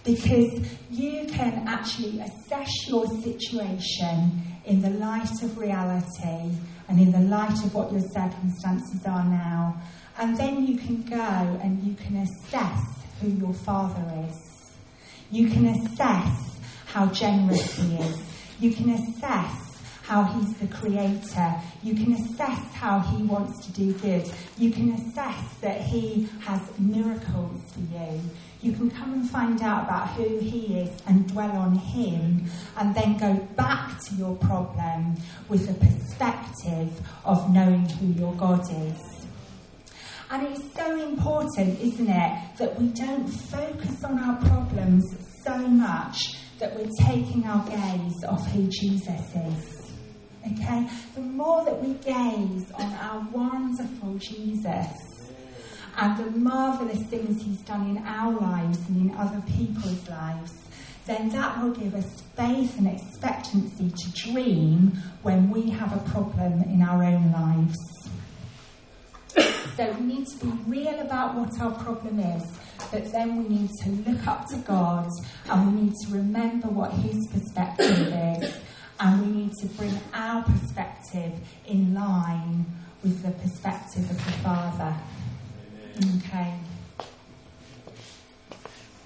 because 0.03 0.65
you 0.89 1.25
can 1.27 1.67
actually 1.67 2.19
assess 2.21 2.69
your 2.87 3.05
situation 3.21 4.41
in 4.65 4.81
the 4.81 4.89
light 4.91 5.29
of 5.43 5.57
reality 5.57 6.51
and 6.87 6.99
in 6.99 7.11
the 7.11 7.19
light 7.19 7.63
of 7.65 7.73
what 7.73 7.91
your 7.91 8.01
circumstances 8.13 9.05
are 9.05 9.25
now. 9.25 9.79
And 10.17 10.37
then 10.37 10.65
you 10.65 10.77
can 10.77 11.03
go 11.03 11.59
and 11.61 11.83
you 11.83 11.93
can 11.95 12.17
assess 12.17 12.81
who 13.21 13.29
your 13.29 13.53
father 13.53 14.25
is. 14.29 14.71
You 15.29 15.49
can 15.49 15.67
assess 15.67 16.57
how 16.85 17.07
generous 17.07 17.75
he 17.77 17.95
is. 17.97 18.21
You 18.59 18.73
can 18.73 18.91
assess 18.91 19.66
how 20.07 20.23
he's 20.23 20.53
the 20.53 20.67
creator. 20.67 21.53
You 21.83 21.93
can 21.93 22.13
assess 22.13 22.73
how 22.73 22.99
he 22.99 23.23
wants 23.23 23.65
to 23.65 23.73
do 23.73 23.91
good. 23.93 24.31
You 24.57 24.71
can 24.71 24.93
assess 24.93 25.53
that 25.59 25.81
he 25.81 26.29
has 26.39 26.61
miracles 26.79 27.61
for 27.73 27.81
you. 27.81 28.21
You 28.61 28.71
can 28.71 28.89
come 28.89 29.13
and 29.13 29.29
find 29.29 29.61
out 29.61 29.83
about 29.83 30.11
who 30.11 30.39
he 30.39 30.79
is 30.79 31.01
and 31.07 31.27
dwell 31.27 31.51
on 31.51 31.75
him, 31.75 32.45
and 32.77 32.95
then 32.95 33.17
go 33.17 33.35
back 33.57 33.99
to 34.05 34.15
your 34.15 34.35
problem 34.37 35.17
with 35.49 35.69
a 35.69 35.73
perspective 35.73 36.89
of 37.25 37.53
knowing 37.53 37.87
who 37.89 38.07
your 38.13 38.33
God 38.35 38.61
is. 38.61 39.27
And 40.29 40.47
it's 40.47 40.73
so 40.73 41.01
important, 41.01 41.79
isn't 41.81 42.09
it, 42.09 42.57
that 42.57 42.79
we 42.79 42.87
don't 42.87 43.27
focus 43.27 44.03
on 44.05 44.19
our 44.19 44.37
problems 44.37 45.03
so 45.43 45.57
much 45.57 46.37
that 46.59 46.75
we're 46.75 46.89
taking 47.05 47.45
our 47.45 47.65
gaze 47.67 48.23
off 48.25 48.45
who 48.51 48.67
Jesus 48.67 49.35
is. 49.35 49.76
Okay? 50.53 50.87
The 51.15 51.21
more 51.21 51.65
that 51.65 51.81
we 51.81 51.93
gaze 51.95 52.71
on 52.71 52.93
our 52.93 53.27
wonderful 53.31 54.15
Jesus 54.15 54.87
and 55.97 56.17
the 56.17 56.31
marvellous 56.37 57.03
things 57.07 57.43
he's 57.43 57.61
done 57.61 57.97
in 57.97 58.03
our 58.05 58.31
lives 58.39 58.77
and 58.87 59.09
in 59.09 59.17
other 59.17 59.41
people's 59.57 60.07
lives, 60.09 60.53
then 61.05 61.29
that 61.29 61.61
will 61.61 61.71
give 61.71 61.95
us 61.95 62.21
faith 62.35 62.77
and 62.77 62.87
expectancy 62.87 63.89
to 63.89 64.31
dream 64.31 64.91
when 65.23 65.49
we 65.49 65.69
have 65.69 65.93
a 65.93 66.09
problem 66.09 66.61
in 66.63 66.81
our 66.81 67.03
own 67.03 67.31
lives. 67.31 67.77
So 69.75 69.91
we 69.99 70.05
need 70.05 70.27
to 70.27 70.45
be 70.45 70.51
real 70.65 70.99
about 70.99 71.35
what 71.35 71.59
our 71.61 71.71
problem 71.71 72.19
is, 72.19 72.43
but 72.91 73.11
then 73.11 73.37
we 73.37 73.57
need 73.57 73.69
to 73.83 73.89
look 74.09 74.27
up 74.27 74.47
to 74.49 74.57
God 74.57 75.07
and 75.49 75.75
we 75.75 75.81
need 75.83 75.93
to 76.05 76.13
remember 76.13 76.67
what 76.67 76.91
His 76.93 77.27
perspective 77.31 78.11
is, 78.41 78.57
and 78.99 79.21
we 79.21 79.41
need 79.41 79.53
to 79.61 79.67
bring 79.67 79.99
our 80.13 80.43
perspective 80.43 81.33
in 81.67 81.93
line 81.93 82.65
with 83.03 83.21
the 83.23 83.31
perspective 83.31 84.09
of 84.09 84.17
the 84.25 84.31
Father. 84.43 84.95
Okay. 86.17 86.53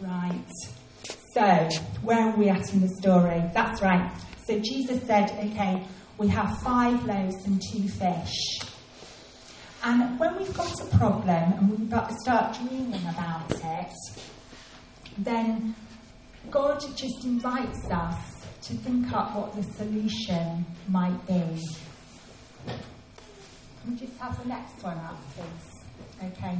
Right. 0.02 0.52
So, 1.34 1.70
where 2.02 2.30
are 2.30 2.36
we 2.36 2.50
at 2.50 2.74
in 2.74 2.82
the 2.82 2.90
story? 3.02 3.42
That's 3.54 3.82
right. 3.82 4.12
So, 4.46 4.60
Jesus 4.60 5.04
said, 5.04 5.32
okay, 5.32 5.84
we 6.18 6.28
have 6.30 6.58
five 6.62 7.06
loaves 7.06 7.46
and 7.46 7.62
two 7.72 7.88
fish. 7.88 8.60
And 9.84 10.20
when 10.20 10.38
we've 10.38 10.54
got 10.56 10.80
a 10.80 10.98
problem 10.98 11.54
and 11.54 11.70
we've 11.70 11.90
got 11.90 12.10
to 12.10 12.16
start 12.22 12.56
dreaming 12.56 13.02
about 13.08 13.52
it, 13.52 13.94
then 15.18 15.76
God 16.50 16.80
just 16.96 17.26
invites 17.26 17.90
us 17.90 18.31
to 18.64 18.74
think 18.74 19.12
up 19.12 19.36
what 19.36 19.56
the 19.56 19.64
solution 19.74 20.66
might 20.88 21.26
be. 21.28 21.60
Can 22.66 23.92
we 23.94 23.96
just 23.98 24.18
have 24.20 24.42
the 24.42 24.48
next 24.48 24.84
one 24.84 24.98
up, 24.98 25.20
please? 25.36 26.32
Okay. 26.32 26.58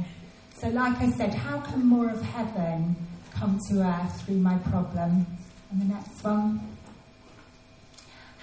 So, 0.60 0.68
like 0.68 0.96
I 0.98 1.10
said, 1.12 1.32
how 1.34 1.60
can 1.60 1.86
more 1.86 2.10
of 2.10 2.20
heaven 2.20 2.96
come 3.30 3.58
to 3.70 3.82
earth 3.82 4.22
through 4.22 4.38
my 4.38 4.58
problem? 4.58 5.26
And 5.70 5.80
the 5.80 5.94
next 5.94 6.22
one. 6.24 6.60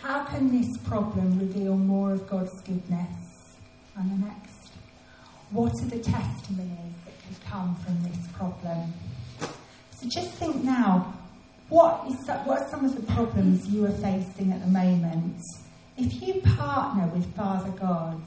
How 0.01 0.23
can 0.23 0.49
this 0.49 0.69
problem 0.85 1.37
reveal 1.39 1.75
more 1.75 2.13
of 2.13 2.29
God's 2.29 2.61
goodness? 2.61 3.57
And 3.97 4.11
the 4.11 4.25
next. 4.27 4.71
What 5.51 5.73
are 5.81 5.87
the 5.87 5.99
testimonies 5.99 6.95
that 7.05 7.13
could 7.27 7.45
come 7.45 7.75
from 7.75 8.01
this 8.03 8.27
problem? 8.33 8.93
So 9.39 10.07
just 10.07 10.31
think 10.35 10.63
now, 10.63 11.13
what, 11.69 12.07
is 12.07 12.27
what 12.45 12.61
are 12.61 12.69
some 12.69 12.83
of 12.83 12.95
the 12.95 13.13
problems 13.13 13.67
you 13.67 13.85
are 13.85 13.91
facing 13.91 14.51
at 14.51 14.59
the 14.61 14.67
moment? 14.67 15.39
If 15.97 16.21
you 16.21 16.41
partner 16.41 17.07
with 17.07 17.35
Father 17.35 17.69
God 17.71 18.21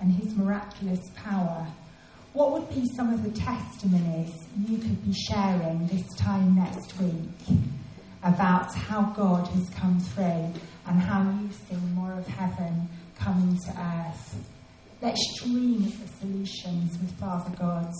and 0.00 0.12
His 0.12 0.34
miraculous 0.34 1.00
power, 1.14 1.66
what 2.34 2.52
would 2.52 2.68
be 2.68 2.86
some 2.94 3.12
of 3.12 3.22
the 3.22 3.30
testimonies 3.38 4.32
you 4.68 4.78
could 4.78 5.04
be 5.04 5.12
sharing 5.12 5.86
this 5.86 6.06
time 6.16 6.54
next 6.54 6.98
week 6.98 7.58
about 8.22 8.74
how 8.74 9.02
God 9.16 9.46
has 9.48 9.70
come 9.70 9.98
through 9.98 10.52
and 10.86 11.00
how 11.00 11.22
you've 11.22 11.54
seen 11.54 11.94
more 11.94 12.12
of 12.12 12.26
heaven 12.26 12.88
coming 13.18 13.58
to 13.66 13.80
earth? 13.80 14.36
Let's 15.00 15.40
dream 15.42 15.84
of 15.84 16.00
the 16.00 16.08
solutions 16.18 16.98
with 16.98 17.10
Father 17.18 17.56
God. 17.58 17.92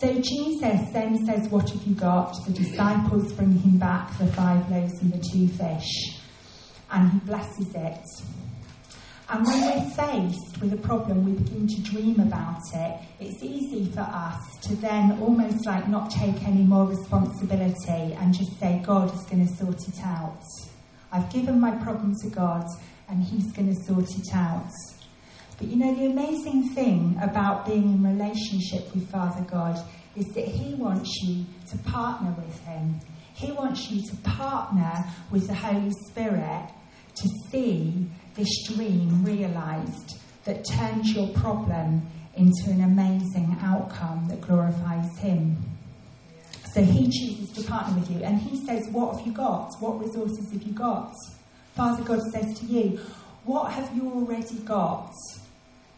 So 0.00 0.12
Jesus 0.20 0.90
then 0.92 1.24
says, 1.24 1.48
What 1.50 1.70
have 1.70 1.82
you 1.84 1.94
got? 1.94 2.34
The 2.46 2.52
disciples 2.52 3.32
bring 3.32 3.52
him 3.58 3.78
back 3.78 4.16
the 4.18 4.26
five 4.28 4.68
loaves 4.70 5.00
and 5.00 5.12
the 5.12 5.18
two 5.18 5.48
fish, 5.48 6.20
and 6.90 7.12
he 7.12 7.18
blesses 7.20 7.74
it. 7.74 8.04
And 9.28 9.46
when 9.46 9.60
we're 9.62 9.90
faced 9.90 10.60
with 10.60 10.72
a 10.74 10.76
problem, 10.76 11.24
we 11.24 11.32
begin 11.32 11.66
to 11.66 11.80
dream 11.80 12.20
about 12.20 12.60
it. 12.74 13.00
It's 13.20 13.42
easy 13.42 13.90
for 13.90 14.00
us 14.00 14.38
to 14.64 14.76
then 14.76 15.18
almost 15.22 15.64
like 15.64 15.88
not 15.88 16.10
take 16.10 16.46
any 16.46 16.62
more 16.62 16.86
responsibility 16.86 18.14
and 18.18 18.34
just 18.34 18.58
say, 18.60 18.82
God 18.84 19.14
is 19.14 19.22
going 19.22 19.46
to 19.46 19.54
sort 19.54 19.88
it 19.88 20.04
out. 20.04 20.42
I've 21.10 21.32
given 21.32 21.58
my 21.58 21.70
problem 21.82 22.14
to 22.22 22.28
God, 22.28 22.66
and 23.08 23.22
He's 23.22 23.50
going 23.52 23.74
to 23.74 23.82
sort 23.84 24.10
it 24.10 24.34
out. 24.34 24.70
But 25.58 25.68
you 25.68 25.76
know, 25.76 25.94
the 25.94 26.06
amazing 26.06 26.70
thing 26.74 27.18
about 27.22 27.66
being 27.66 27.84
in 27.84 28.02
relationship 28.02 28.92
with 28.94 29.10
Father 29.10 29.42
God 29.42 29.78
is 30.16 30.26
that 30.34 30.46
He 30.46 30.74
wants 30.74 31.10
you 31.22 31.44
to 31.70 31.78
partner 31.78 32.34
with 32.36 32.58
Him. 32.64 33.00
He 33.34 33.52
wants 33.52 33.90
you 33.90 34.02
to 34.10 34.16
partner 34.22 35.04
with 35.30 35.46
the 35.46 35.54
Holy 35.54 35.92
Spirit 36.08 36.68
to 37.16 37.28
see 37.50 38.06
this 38.34 38.48
dream 38.68 39.24
realised 39.24 40.18
that 40.44 40.64
turns 40.64 41.14
your 41.14 41.28
problem 41.28 42.02
into 42.36 42.70
an 42.70 42.82
amazing 42.82 43.56
outcome 43.62 44.26
that 44.28 44.40
glorifies 44.40 45.18
Him. 45.18 45.56
So 46.72 46.82
He 46.82 47.04
chooses 47.04 47.50
to 47.56 47.70
partner 47.70 48.00
with 48.00 48.10
you 48.10 48.22
and 48.24 48.38
He 48.40 48.64
says, 48.66 48.88
What 48.90 49.16
have 49.16 49.26
you 49.26 49.32
got? 49.32 49.70
What 49.78 50.00
resources 50.00 50.52
have 50.52 50.62
you 50.62 50.72
got? 50.72 51.14
Father 51.74 52.02
God 52.02 52.20
says 52.32 52.58
to 52.58 52.66
you, 52.66 53.00
What 53.44 53.72
have 53.72 53.94
you 53.94 54.10
already 54.10 54.58
got 54.60 55.12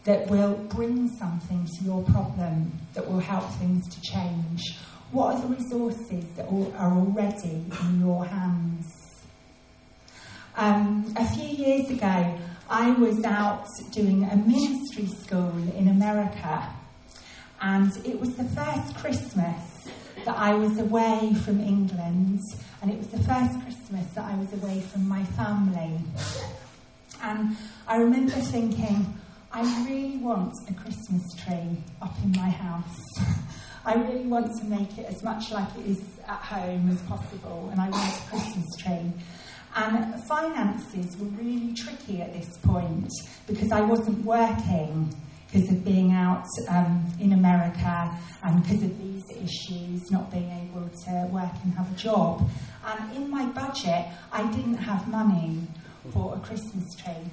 that 0.07 0.29
will 0.29 0.55
bring 0.69 1.09
something 1.19 1.67
to 1.67 1.85
your 1.85 2.03
problem 2.05 2.73
that 2.95 3.07
will 3.07 3.19
help 3.19 3.45
things 3.55 3.85
to 3.93 4.01
change? 4.01 4.79
What 5.11 5.35
are 5.35 5.41
the 5.43 5.49
resources 5.49 6.25
that 6.37 6.47
are 6.47 6.93
already 6.93 7.65
in 7.83 8.01
your 8.01 8.25
hands? 8.25 8.93
Um, 10.57 11.13
a 11.17 11.29
few 11.29 11.49
years 11.49 11.91
ago, 11.91 12.39
I 12.71 12.91
was 12.93 13.23
out 13.25 13.67
doing 13.93 14.25
a 14.25 14.37
ministry 14.37 15.07
school 15.07 15.53
in 15.77 15.89
America, 15.89 16.69
and 17.61 17.93
it 18.07 18.19
was 18.19 18.35
the 18.37 18.45
first 18.45 18.95
Christmas 18.97 19.89
that 20.25 20.37
I 20.37 20.55
was 20.55 20.79
away 20.79 21.35
from 21.45 21.61
England, 21.61 22.41
and 22.81 22.91
it 22.91 22.99
was 22.99 23.09
the 23.09 23.19
first 23.19 23.61
Christmas 23.63 24.07
that 24.15 24.25
I 24.25 24.37
was 24.37 24.53
away 24.53 24.81
from 24.81 25.07
my 25.09 25.25
family. 25.25 26.01
And 27.23 27.57
I 27.87 27.97
remember 27.97 28.33
thinking, 28.33 29.21
I 29.53 29.85
really 29.89 30.19
want 30.19 30.53
a 30.69 30.75
Christmas 30.75 31.23
tree 31.39 31.83
up 32.03 32.15
in 32.23 32.33
my 32.33 32.51
house. 32.51 33.01
I 33.85 33.95
really 33.95 34.27
want 34.27 34.49
to 34.61 34.65
make 34.67 34.99
it 34.99 35.07
as 35.07 35.23
much 35.23 35.53
like 35.53 35.69
it 35.79 35.87
is 35.87 36.03
at 36.27 36.41
home 36.41 36.91
as 36.91 37.01
possible, 37.03 37.69
and 37.71 37.81
I 37.81 37.89
want 37.89 38.19
a 38.19 38.29
Christmas 38.29 38.67
tree. 38.79 39.13
And 39.77 40.25
finances 40.27 41.17
were 41.19 41.29
really 41.29 41.73
tricky 41.75 42.23
at 42.23 42.33
this 42.33 42.57
point 42.59 43.11
because 43.47 43.71
I 43.71 43.83
wasn't 43.83 44.25
working 44.25 45.15
because 45.47 45.71
of 45.71 45.85
being 45.85 46.13
out 46.13 46.47
um, 46.69 47.05
in 47.21 47.33
America 47.33 48.19
and 48.43 48.63
because 48.63 48.83
of 48.83 48.99
these 48.99 49.25
issues, 49.31 50.11
not 50.11 50.31
being 50.31 50.51
able 50.51 50.89
to 50.89 51.29
work 51.31 51.53
and 51.63 51.75
have 51.75 51.91
a 51.91 51.95
job. 51.95 52.49
And 52.85 53.17
in 53.17 53.31
my 53.31 53.47
budget, 53.47 54.07
I 54.33 54.51
didn't 54.51 54.79
have 54.79 55.07
money 55.09 55.61
for 56.13 56.35
a 56.35 56.41
Christmas 56.41 56.85
tree. 56.97 57.31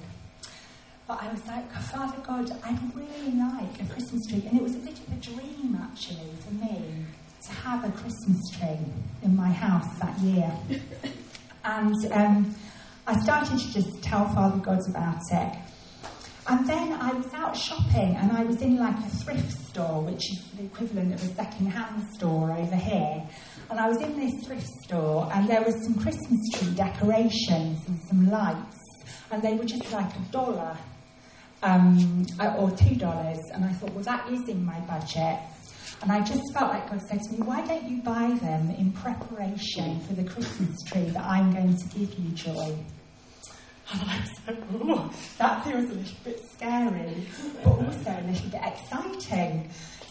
But 1.06 1.22
I 1.22 1.30
was 1.30 1.46
like, 1.46 1.70
Father 1.70 2.16
God, 2.26 2.50
I'd 2.64 2.96
really 2.96 3.32
like 3.32 3.80
a 3.80 3.92
Christmas 3.92 4.26
tree. 4.26 4.42
And 4.48 4.58
it 4.58 4.62
was 4.62 4.74
a 4.74 4.78
bit 4.78 4.98
of 4.98 5.12
a 5.12 5.16
dream, 5.16 5.78
actually, 5.82 6.30
for 6.40 6.54
me 6.54 7.04
to 7.46 7.52
have 7.52 7.84
a 7.84 7.92
Christmas 7.92 8.40
tree 8.58 8.78
in 9.22 9.36
my 9.36 9.50
house 9.50 9.98
that 10.00 10.18
year. 10.20 10.52
And 11.66 11.94
um, 12.12 12.54
I 13.06 13.18
started 13.20 13.58
to 13.58 13.72
just 13.72 14.02
tell 14.02 14.28
Father 14.34 14.58
God 14.58 14.80
about 14.90 15.22
it. 15.32 15.58
And 16.46 16.68
then 16.68 16.92
I 16.92 17.10
was 17.14 17.32
out 17.32 17.56
shopping 17.56 18.16
and 18.16 18.32
I 18.32 18.44
was 18.44 18.60
in 18.60 18.76
like 18.76 18.98
a 18.98 19.08
thrift 19.08 19.50
store, 19.68 20.02
which 20.02 20.30
is 20.30 20.44
the 20.58 20.64
equivalent 20.64 21.14
of 21.14 21.22
a 21.22 21.34
second 21.34 21.68
hand 21.68 22.04
store 22.16 22.52
over 22.52 22.76
here. 22.76 23.26
And 23.70 23.80
I 23.80 23.88
was 23.88 23.96
in 24.02 24.14
this 24.20 24.46
thrift 24.46 24.66
store 24.84 25.30
and 25.32 25.48
there 25.48 25.62
was 25.62 25.74
some 25.84 25.94
Christmas 25.94 26.40
tree 26.52 26.74
decorations 26.74 27.80
and 27.88 27.98
some 28.10 28.30
lights. 28.30 28.78
And 29.30 29.42
they 29.42 29.54
were 29.54 29.64
just 29.64 29.90
like 29.90 30.14
a 30.14 30.20
dollar 30.30 30.76
um, 31.64 32.26
or 32.58 32.70
two 32.72 32.94
dollars. 32.94 33.38
And 33.52 33.64
I 33.64 33.72
thought, 33.72 33.92
well, 33.94 34.04
that 34.04 34.30
is 34.30 34.48
in 34.48 34.64
my 34.64 34.78
budget. 34.80 35.38
And 36.02 36.12
I 36.12 36.20
just 36.20 36.42
felt 36.52 36.70
like 36.70 36.90
God 36.90 37.00
said 37.08 37.20
to 37.22 37.32
me, 37.32 37.38
why 37.38 37.64
don't 37.66 37.88
you 37.88 38.02
buy 38.02 38.36
them 38.42 38.70
in 38.70 38.92
preparation 38.92 40.00
for 40.00 40.12
the 40.12 40.24
Christmas 40.24 40.76
tree 40.86 41.08
that 41.10 41.24
I'm 41.24 41.52
going 41.52 41.76
to 41.76 41.98
give 41.98 42.18
you, 42.18 42.30
Joy? 42.30 42.76
And 43.92 44.00
I 44.02 44.20
was 44.20 44.30
like, 44.46 44.58
oh, 44.72 45.12
that 45.38 45.64
feels 45.64 45.84
a 45.84 45.94
little 45.94 46.16
bit 46.24 46.40
scary, 46.52 47.26
but 47.62 47.70
also 47.70 48.10
a 48.10 48.24
little 48.26 48.50
bit 48.50 48.60
exciting. 48.64 49.70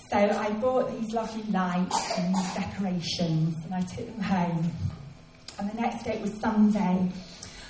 So 0.10 0.18
I 0.18 0.50
bought 0.54 0.92
these 0.92 1.12
lovely 1.14 1.44
lights 1.52 2.18
and 2.18 2.36
decorations 2.56 3.56
and 3.66 3.74
I 3.74 3.82
took 3.82 4.06
them 4.06 4.22
home. 4.22 4.72
And 5.60 5.72
the 5.72 5.82
next 5.82 6.04
day 6.04 6.20
was 6.22 6.34
Sunday. 6.40 7.12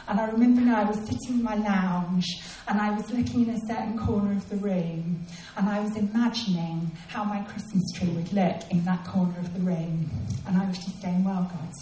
And 0.07 0.19
I 0.19 0.29
remember 0.29 0.61
now 0.61 0.81
I 0.81 0.83
was 0.83 0.97
sitting 0.99 1.39
in 1.39 1.43
my 1.43 1.55
lounge 1.55 2.25
and 2.67 2.79
I 2.79 2.91
was 2.91 3.09
looking 3.11 3.47
in 3.47 3.55
a 3.55 3.59
certain 3.67 3.97
corner 3.97 4.33
of 4.33 4.49
the 4.49 4.57
room 4.57 5.25
and 5.57 5.69
I 5.69 5.79
was 5.79 5.95
imagining 5.95 6.91
how 7.07 7.23
my 7.23 7.41
Christmas 7.43 7.83
tree 7.95 8.09
would 8.09 8.31
look 8.33 8.61
in 8.69 8.83
that 8.85 9.05
corner 9.05 9.37
of 9.39 9.53
the 9.53 9.61
room. 9.61 10.09
And 10.45 10.57
I 10.57 10.65
was 10.67 10.77
just 10.77 11.01
saying, 11.01 11.23
well, 11.23 11.49
God, 11.51 11.73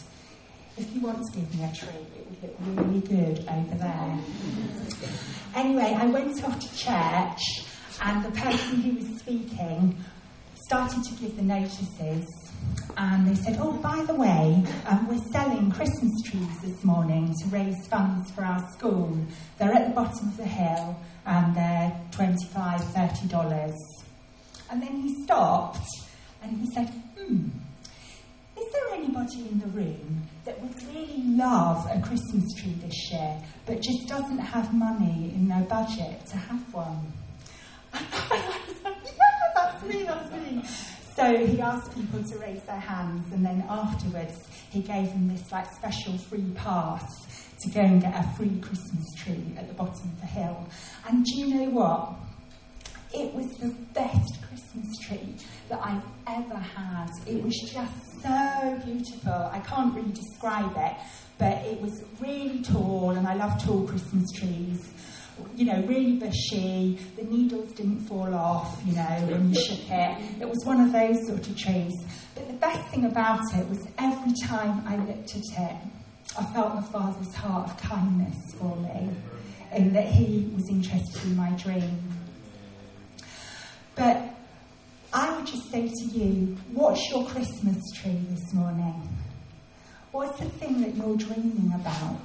if 0.77 0.93
you 0.93 1.01
want 1.01 1.17
to 1.17 1.39
give 1.39 1.55
me 1.55 1.65
a 1.65 1.75
tree, 1.75 1.89
it 2.15 2.29
would 2.29 2.77
look 2.77 2.85
really 2.87 3.01
good 3.01 3.45
over 3.49 3.75
there. 3.75 4.19
Anyway, 5.55 5.95
I 5.97 6.05
went 6.05 6.43
off 6.43 6.59
to 6.59 6.77
church, 6.77 7.65
and 8.01 8.23
the 8.23 8.31
person 8.31 8.81
who 8.81 8.97
was 8.97 9.19
speaking 9.19 9.97
started 10.65 11.03
to 11.03 11.13
give 11.15 11.35
the 11.35 11.43
notices. 11.43 12.25
And 12.97 13.27
they 13.27 13.35
said, 13.35 13.57
Oh, 13.59 13.73
by 13.73 14.03
the 14.05 14.13
way, 14.15 14.63
um, 14.87 15.07
we're 15.07 15.23
selling 15.31 15.71
Christmas 15.71 16.11
trees 16.25 16.59
this 16.61 16.83
morning 16.83 17.33
to 17.41 17.49
raise 17.49 17.87
funds 17.87 18.31
for 18.31 18.43
our 18.43 18.63
school. 18.73 19.17
They're 19.57 19.73
at 19.73 19.87
the 19.87 19.93
bottom 19.93 20.27
of 20.27 20.37
the 20.37 20.45
hill 20.45 20.99
and 21.25 21.55
they're 21.55 21.91
$25, 22.11 22.51
$30. 22.51 23.73
And 24.69 24.81
then 24.81 25.01
he 25.01 25.23
stopped 25.23 25.87
and 26.43 26.57
he 26.59 26.67
said, 26.73 26.87
Hmm, 27.17 27.47
is 28.57 28.71
there 28.71 28.93
anybody 28.93 29.47
in 29.51 29.59
the 29.59 29.67
room 29.67 30.27
that 30.45 30.61
would 30.61 30.75
really 30.93 31.23
love 31.23 31.87
a 31.89 32.01
Christmas 32.01 32.43
tree 32.57 32.75
this 32.83 33.11
year, 33.11 33.37
but 33.65 33.81
just 33.81 34.07
doesn't 34.07 34.39
have 34.39 34.73
money 34.73 35.31
in 35.35 35.47
their 35.47 35.63
budget 35.63 36.25
to 36.27 36.37
have 36.37 36.73
one? 36.73 37.11
And 37.93 38.07
I 38.31 38.59
was 38.67 38.83
like, 38.83 38.95
yeah, 39.03 39.51
that's 39.55 39.83
me, 39.83 40.03
that's 40.03 40.31
me. 40.31 40.63
So 41.21 41.37
he 41.45 41.61
asked 41.61 41.93
people 41.93 42.23
to 42.23 42.37
raise 42.39 42.63
their 42.63 42.79
hands, 42.79 43.31
and 43.31 43.45
then 43.45 43.63
afterwards 43.69 44.39
he 44.71 44.81
gave 44.81 45.07
them 45.09 45.27
this 45.27 45.51
like 45.51 45.71
special 45.71 46.17
free 46.17 46.51
pass 46.55 47.05
to 47.59 47.69
go 47.69 47.81
and 47.81 48.01
get 48.01 48.15
a 48.15 48.27
free 48.35 48.59
Christmas 48.59 49.05
tree 49.15 49.53
at 49.55 49.67
the 49.67 49.73
bottom 49.75 50.09
of 50.09 50.19
the 50.19 50.25
hill. 50.25 50.67
And 51.07 51.23
do 51.23 51.37
you 51.37 51.53
know 51.53 51.69
what? 51.69 52.13
It 53.13 53.35
was 53.35 53.45
the 53.59 53.69
best 53.93 54.41
Christmas 54.47 54.97
tree 55.03 55.35
that 55.69 55.79
I've 55.83 56.01
ever 56.25 56.57
had. 56.57 57.11
It 57.27 57.43
was 57.43 57.55
just 57.71 58.23
so 58.23 58.81
beautiful. 58.83 59.51
I 59.53 59.59
can't 59.59 59.93
really 59.93 60.13
describe 60.13 60.73
it, 60.75 60.97
but 61.37 61.63
it 61.67 61.79
was 61.79 62.03
really 62.19 62.63
tall, 62.63 63.11
and 63.11 63.27
I 63.27 63.35
love 63.35 63.63
tall 63.63 63.87
Christmas 63.87 64.25
trees. 64.31 64.91
You 65.55 65.65
know, 65.65 65.81
really 65.87 66.17
bushy. 66.17 66.99
The 67.15 67.23
needles 67.23 67.71
didn't 67.73 68.01
fall 68.01 68.33
off, 68.33 68.81
you 68.85 68.95
know, 68.95 69.27
when 69.29 69.53
you 69.53 69.59
shook 69.67 69.89
it. 69.89 70.41
It 70.41 70.49
was 70.49 70.63
one 70.65 70.81
of 70.81 70.91
those 70.91 71.27
sort 71.27 71.47
of 71.47 71.57
trees. 71.57 71.93
But 72.35 72.47
the 72.47 72.53
best 72.53 72.89
thing 72.89 73.05
about 73.05 73.41
it 73.55 73.67
was 73.69 73.87
every 73.97 74.33
time 74.45 74.83
I 74.87 74.97
looked 74.97 75.35
at 75.35 75.71
it, 75.71 75.75
I 76.37 76.43
felt 76.53 76.75
my 76.75 76.81
Father's 76.81 77.33
heart 77.35 77.69
of 77.69 77.77
kindness 77.77 78.37
for 78.57 78.75
me, 78.77 79.09
in 79.75 79.93
that 79.93 80.07
He 80.07 80.49
was 80.55 80.69
interested 80.69 81.23
in 81.23 81.35
my 81.35 81.51
dream. 81.51 81.99
But 83.95 84.23
I 85.13 85.35
would 85.35 85.45
just 85.45 85.69
say 85.69 85.89
to 85.89 86.05
you, 86.05 86.57
what's 86.71 87.09
your 87.09 87.25
Christmas 87.25 87.77
tree 87.95 88.19
this 88.29 88.53
morning? 88.53 89.09
What's 90.11 90.39
the 90.39 90.45
thing 90.45 90.81
that 90.81 90.95
you're 90.95 91.17
dreaming 91.17 91.71
about? 91.75 92.17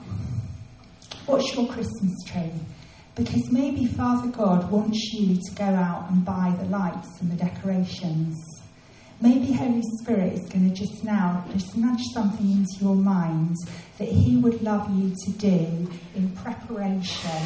What's 1.27 1.53
your 1.55 1.67
Christmas 1.67 2.15
tree? 2.27 2.53
Because 3.17 3.51
maybe 3.51 3.87
Father 3.87 4.29
God 4.29 4.71
wants 4.71 5.13
you 5.15 5.37
to 5.37 5.55
go 5.55 5.65
out 5.65 6.11
and 6.11 6.23
buy 6.23 6.55
the 6.59 6.67
lights 6.67 7.21
and 7.21 7.33
the 7.33 7.37
decorations. 7.37 8.37
Maybe 9.23 9.53
Holy 9.53 9.81
Spirit 10.03 10.35
is 10.35 10.47
going 10.51 10.71
to 10.71 10.77
just 10.77 11.03
now 11.03 11.43
just 11.51 11.75
nudge 11.79 12.03
something 12.13 12.51
into 12.53 12.85
your 12.85 12.95
mind 12.95 13.57
that 13.97 14.09
He 14.09 14.37
would 14.37 14.61
love 14.61 14.95
you 14.95 15.15
to 15.25 15.31
do 15.33 15.91
in 16.15 16.31
preparation 16.37 17.41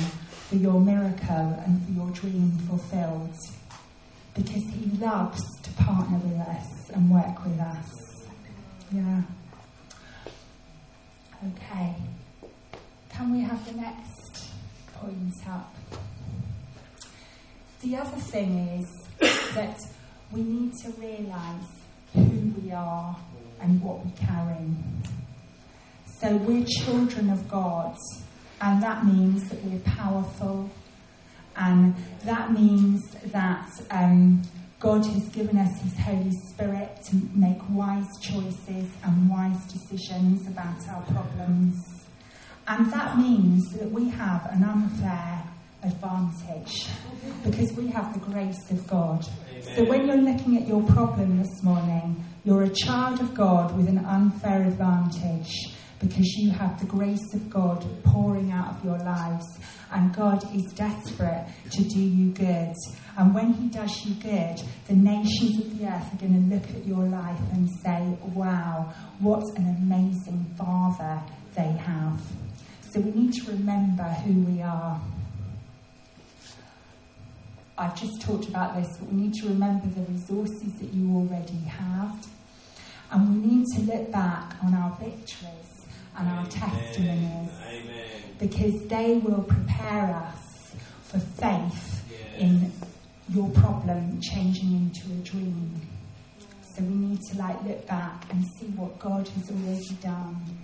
for 0.49 0.57
your 0.57 0.81
miracle 0.81 1.63
and 1.65 1.81
for 1.87 1.93
your 1.93 2.11
dream 2.11 2.51
fulfilled 2.69 3.37
because 4.35 4.65
He 4.75 4.91
loves 4.99 5.41
to 5.63 5.71
partner 5.75 6.19
with 6.19 6.41
us 6.41 6.91
and 6.91 7.09
work 7.09 7.45
with 7.45 7.61
us. 7.61 8.27
Yeah. 8.93 9.23
Okay. 11.47 11.95
Can 13.11 13.33
we 13.33 13.41
have 13.43 13.65
the 13.65 13.81
next 13.81 14.20
point 15.01 15.49
up? 15.49 15.75
The 17.81 17.97
other 17.97 18.19
thing 18.19 18.59
is 18.79 19.09
that 19.55 19.79
we 20.31 20.43
need 20.43 20.73
to 20.85 20.91
realise 20.93 21.71
who 22.13 22.53
we 22.61 22.71
are 22.73 23.17
and 23.61 23.83
what 23.83 24.05
we 24.05 24.11
carry. 24.13 24.69
So 26.21 26.37
we're 26.37 26.67
children 26.85 27.31
of 27.31 27.49
God, 27.49 27.97
and 28.61 28.83
that 28.83 29.07
means 29.07 29.49
that 29.49 29.65
we're 29.65 29.81
powerful, 29.81 30.71
and 31.57 31.95
that 32.25 32.53
means 32.53 33.01
that 33.27 33.69
um, 33.91 34.43
God 34.79 35.05
has 35.07 35.29
given 35.31 35.57
us 35.57 35.81
His 35.81 35.99
Holy 35.99 36.33
Spirit 36.53 37.03
to 37.11 37.17
make 37.35 37.59
wise 37.71 38.09
choices 38.21 38.91
and 39.03 39.31
wise 39.31 39.73
decisions 39.73 40.47
about 40.47 40.87
our 40.89 41.03
problems. 41.03 42.00
And 42.71 42.87
that 42.93 43.19
means 43.19 43.69
that 43.81 43.91
we 43.91 44.09
have 44.11 44.47
an 44.53 44.63
unfair 44.63 45.43
advantage 45.83 46.87
because 47.43 47.73
we 47.73 47.89
have 47.89 48.13
the 48.15 48.21
grace 48.21 48.71
of 48.71 48.87
God. 48.87 49.27
Amen. 49.51 49.77
So 49.77 49.85
when 49.87 50.07
you're 50.07 50.17
looking 50.17 50.57
at 50.57 50.69
your 50.69 50.81
problem 50.85 51.39
this 51.39 51.65
morning, 51.65 52.25
you're 52.45 52.63
a 52.63 52.71
child 52.73 53.19
of 53.19 53.35
God 53.35 53.77
with 53.77 53.89
an 53.89 53.99
unfair 53.99 54.63
advantage 54.63 55.53
because 55.99 56.27
you 56.37 56.53
have 56.53 56.79
the 56.79 56.87
grace 56.87 57.35
of 57.35 57.51
God 57.51 57.85
pouring 58.05 58.53
out 58.53 58.77
of 58.77 58.85
your 58.85 58.99
lives, 58.99 59.45
and 59.91 60.15
God 60.15 60.45
is 60.55 60.73
desperate 60.73 61.49
to 61.73 61.83
do 61.83 61.99
you 61.99 62.31
good. 62.31 62.73
And 63.19 63.35
when 63.35 63.53
He 63.53 63.67
does 63.67 64.07
you 64.07 64.15
good, 64.15 64.63
the 64.87 64.95
nations 64.95 65.59
of 65.59 65.77
the 65.77 65.87
earth 65.87 66.15
are 66.15 66.17
going 66.19 66.49
to 66.49 66.55
look 66.55 66.71
at 66.71 66.87
your 66.87 67.05
life 67.05 67.41
and 67.53 67.69
say, 67.83 68.17
Wow, 68.33 68.95
what 69.19 69.43
an 69.57 69.77
amazing 69.77 70.55
Father 70.57 71.21
they 71.57 71.73
have. 71.73 72.21
So 72.90 72.98
we 72.98 73.12
need 73.12 73.33
to 73.35 73.53
remember 73.53 74.03
who 74.03 74.40
we 74.40 74.62
are. 74.62 75.00
I've 77.79 77.94
just 77.98 78.20
talked 78.20 78.48
about 78.48 78.74
this, 78.74 78.96
but 78.98 79.12
we 79.12 79.22
need 79.22 79.35
to 79.35 79.48
remember 79.48 79.87
the 79.87 80.03
resources 80.12 80.72
that 80.81 80.92
you 80.92 81.14
already 81.14 81.62
have. 81.66 82.26
And 83.12 83.42
we 83.42 83.48
need 83.48 83.66
to 83.76 83.83
look 83.83 84.11
back 84.11 84.55
on 84.64 84.74
our 84.74 84.96
victories 85.00 85.87
and 86.16 86.29
our 86.29 86.46
testimonies 86.46 87.50
Amen. 87.64 88.09
because 88.38 88.83
they 88.88 89.18
will 89.18 89.44
prepare 89.44 90.12
us 90.14 90.74
for 91.05 91.20
faith 91.20 92.05
in 92.38 92.72
your 93.33 93.48
problem 93.50 94.20
changing 94.20 94.72
into 94.72 95.07
a 95.12 95.24
dream. 95.24 95.81
So 96.74 96.83
we 96.83 96.94
need 96.94 97.20
to 97.31 97.38
like 97.38 97.62
look 97.62 97.87
back 97.87 98.24
and 98.31 98.44
see 98.59 98.66
what 98.66 98.98
God 98.98 99.29
has 99.29 99.50
already 99.50 99.96
done. 100.03 100.60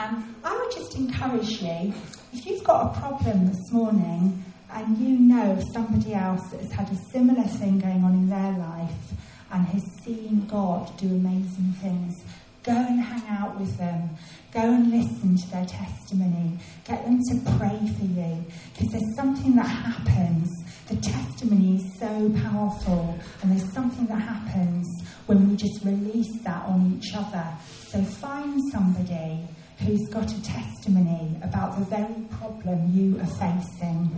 I 0.00 0.56
would 0.56 0.72
just 0.74 0.96
encourage 0.96 1.60
you, 1.60 1.92
if 2.32 2.46
you've 2.46 2.64
got 2.64 2.96
a 2.96 3.00
problem 3.00 3.48
this 3.48 3.70
morning 3.70 4.42
and 4.72 4.96
you 4.96 5.18
know 5.18 5.60
somebody 5.74 6.14
else 6.14 6.40
that 6.50 6.60
has 6.60 6.72
had 6.72 6.90
a 6.90 6.96
similar 7.12 7.42
thing 7.42 7.78
going 7.80 8.02
on 8.02 8.14
in 8.14 8.30
their 8.30 8.52
life 8.52 9.12
and 9.52 9.66
has 9.66 9.82
seen 10.02 10.46
God 10.46 10.90
do 10.96 11.06
amazing 11.06 11.74
things, 11.82 12.14
go 12.62 12.72
and 12.72 12.98
hang 12.98 13.28
out 13.28 13.60
with 13.60 13.76
them. 13.76 14.08
Go 14.54 14.60
and 14.60 14.90
listen 14.90 15.36
to 15.36 15.50
their 15.50 15.66
testimony. 15.66 16.58
Get 16.86 17.04
them 17.04 17.18
to 17.18 17.58
pray 17.58 17.78
for 17.98 18.04
you 18.06 18.44
because 18.72 18.92
there's 18.92 19.16
something 19.16 19.54
that 19.56 19.66
happens. 19.66 20.48
The 20.88 20.96
testimony 20.96 21.76
is 21.76 21.98
so 22.00 22.32
powerful, 22.42 23.18
and 23.42 23.52
there's 23.52 23.70
something 23.74 24.06
that 24.06 24.20
happens 24.20 24.88
when 25.26 25.50
we 25.50 25.56
just 25.56 25.84
release 25.84 26.42
that 26.42 26.64
on 26.64 26.98
each 26.98 27.14
other. 27.14 27.46
So 27.90 28.02
find 28.02 28.58
somebody 28.72 29.46
who's 29.80 30.08
got 30.08 30.30
a 30.30 30.42
testimony 30.42 31.36
about 31.42 31.78
the 31.78 31.84
very 31.86 32.22
problem 32.38 32.92
you 32.94 33.18
are 33.20 33.26
facing. 33.26 34.10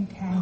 Okay? 0.00 0.38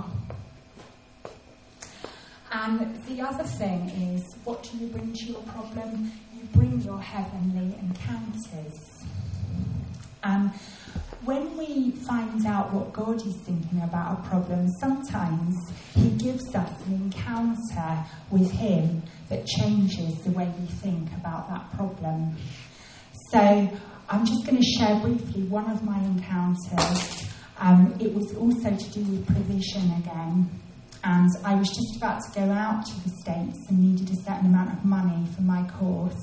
And 2.52 3.02
the 3.04 3.22
other 3.22 3.44
thing 3.44 3.88
is, 3.90 4.36
what 4.44 4.62
do 4.62 4.76
you 4.78 4.88
bring 4.88 5.12
to 5.12 5.24
your 5.26 5.42
problem? 5.42 6.12
You 6.34 6.42
bring 6.52 6.80
your 6.82 7.00
heavenly 7.00 7.76
encounters. 7.78 9.04
And 10.22 10.50
when 11.24 11.56
we 11.56 11.92
find 11.92 12.44
out 12.46 12.72
what 12.72 12.92
God 12.92 13.24
is 13.26 13.36
thinking 13.44 13.80
about 13.82 14.18
a 14.18 14.28
problem, 14.28 14.68
sometimes 14.80 15.56
He 15.94 16.10
gives 16.10 16.54
us 16.54 16.70
an 16.86 16.94
encounter 16.94 18.04
with 18.30 18.50
Him 18.50 19.02
that 19.28 19.46
changes 19.46 20.18
the 20.24 20.32
way 20.32 20.52
we 20.58 20.66
think 20.66 21.10
about 21.12 21.48
that 21.48 21.72
problem. 21.76 22.36
So 23.30 23.70
I'm 24.12 24.26
just 24.26 24.44
going 24.44 24.56
to 24.56 24.64
share 24.76 24.98
briefly 24.98 25.44
one 25.44 25.70
of 25.70 25.84
my 25.84 25.96
encounters. 26.00 27.28
Um, 27.60 27.94
it 28.00 28.12
was 28.12 28.34
also 28.34 28.74
to 28.74 28.90
do 28.90 29.04
with 29.04 29.24
provision 29.24 29.88
again. 30.02 30.50
And 31.04 31.30
I 31.44 31.54
was 31.54 31.68
just 31.68 31.96
about 31.96 32.20
to 32.24 32.40
go 32.40 32.50
out 32.50 32.84
to 32.86 33.04
the 33.04 33.10
States 33.22 33.56
and 33.68 33.78
needed 33.78 34.10
a 34.10 34.20
certain 34.22 34.46
amount 34.46 34.72
of 34.72 34.84
money 34.84 35.24
for 35.36 35.42
my 35.42 35.62
course. 35.78 36.20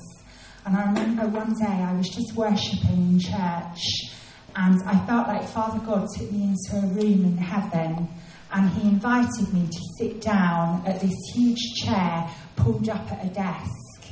And 0.66 0.76
I 0.76 0.84
remember 0.84 1.28
one 1.28 1.54
day 1.54 1.64
I 1.64 1.94
was 1.94 2.10
just 2.10 2.34
worshipping 2.36 3.08
in 3.08 3.20
church 3.20 3.80
and 4.54 4.82
I 4.86 5.06
felt 5.06 5.26
like 5.26 5.48
Father 5.48 5.78
God 5.78 6.06
took 6.14 6.30
me 6.30 6.42
into 6.42 6.86
a 6.86 6.90
room 6.90 7.24
in 7.24 7.38
heaven 7.38 8.06
and 8.52 8.68
he 8.70 8.86
invited 8.86 9.50
me 9.54 9.66
to 9.66 9.80
sit 9.98 10.20
down 10.20 10.82
at 10.86 11.00
this 11.00 11.14
huge 11.34 11.72
chair 11.86 12.28
pulled 12.56 12.90
up 12.90 13.10
at 13.10 13.24
a 13.24 13.28
desk. 13.30 14.04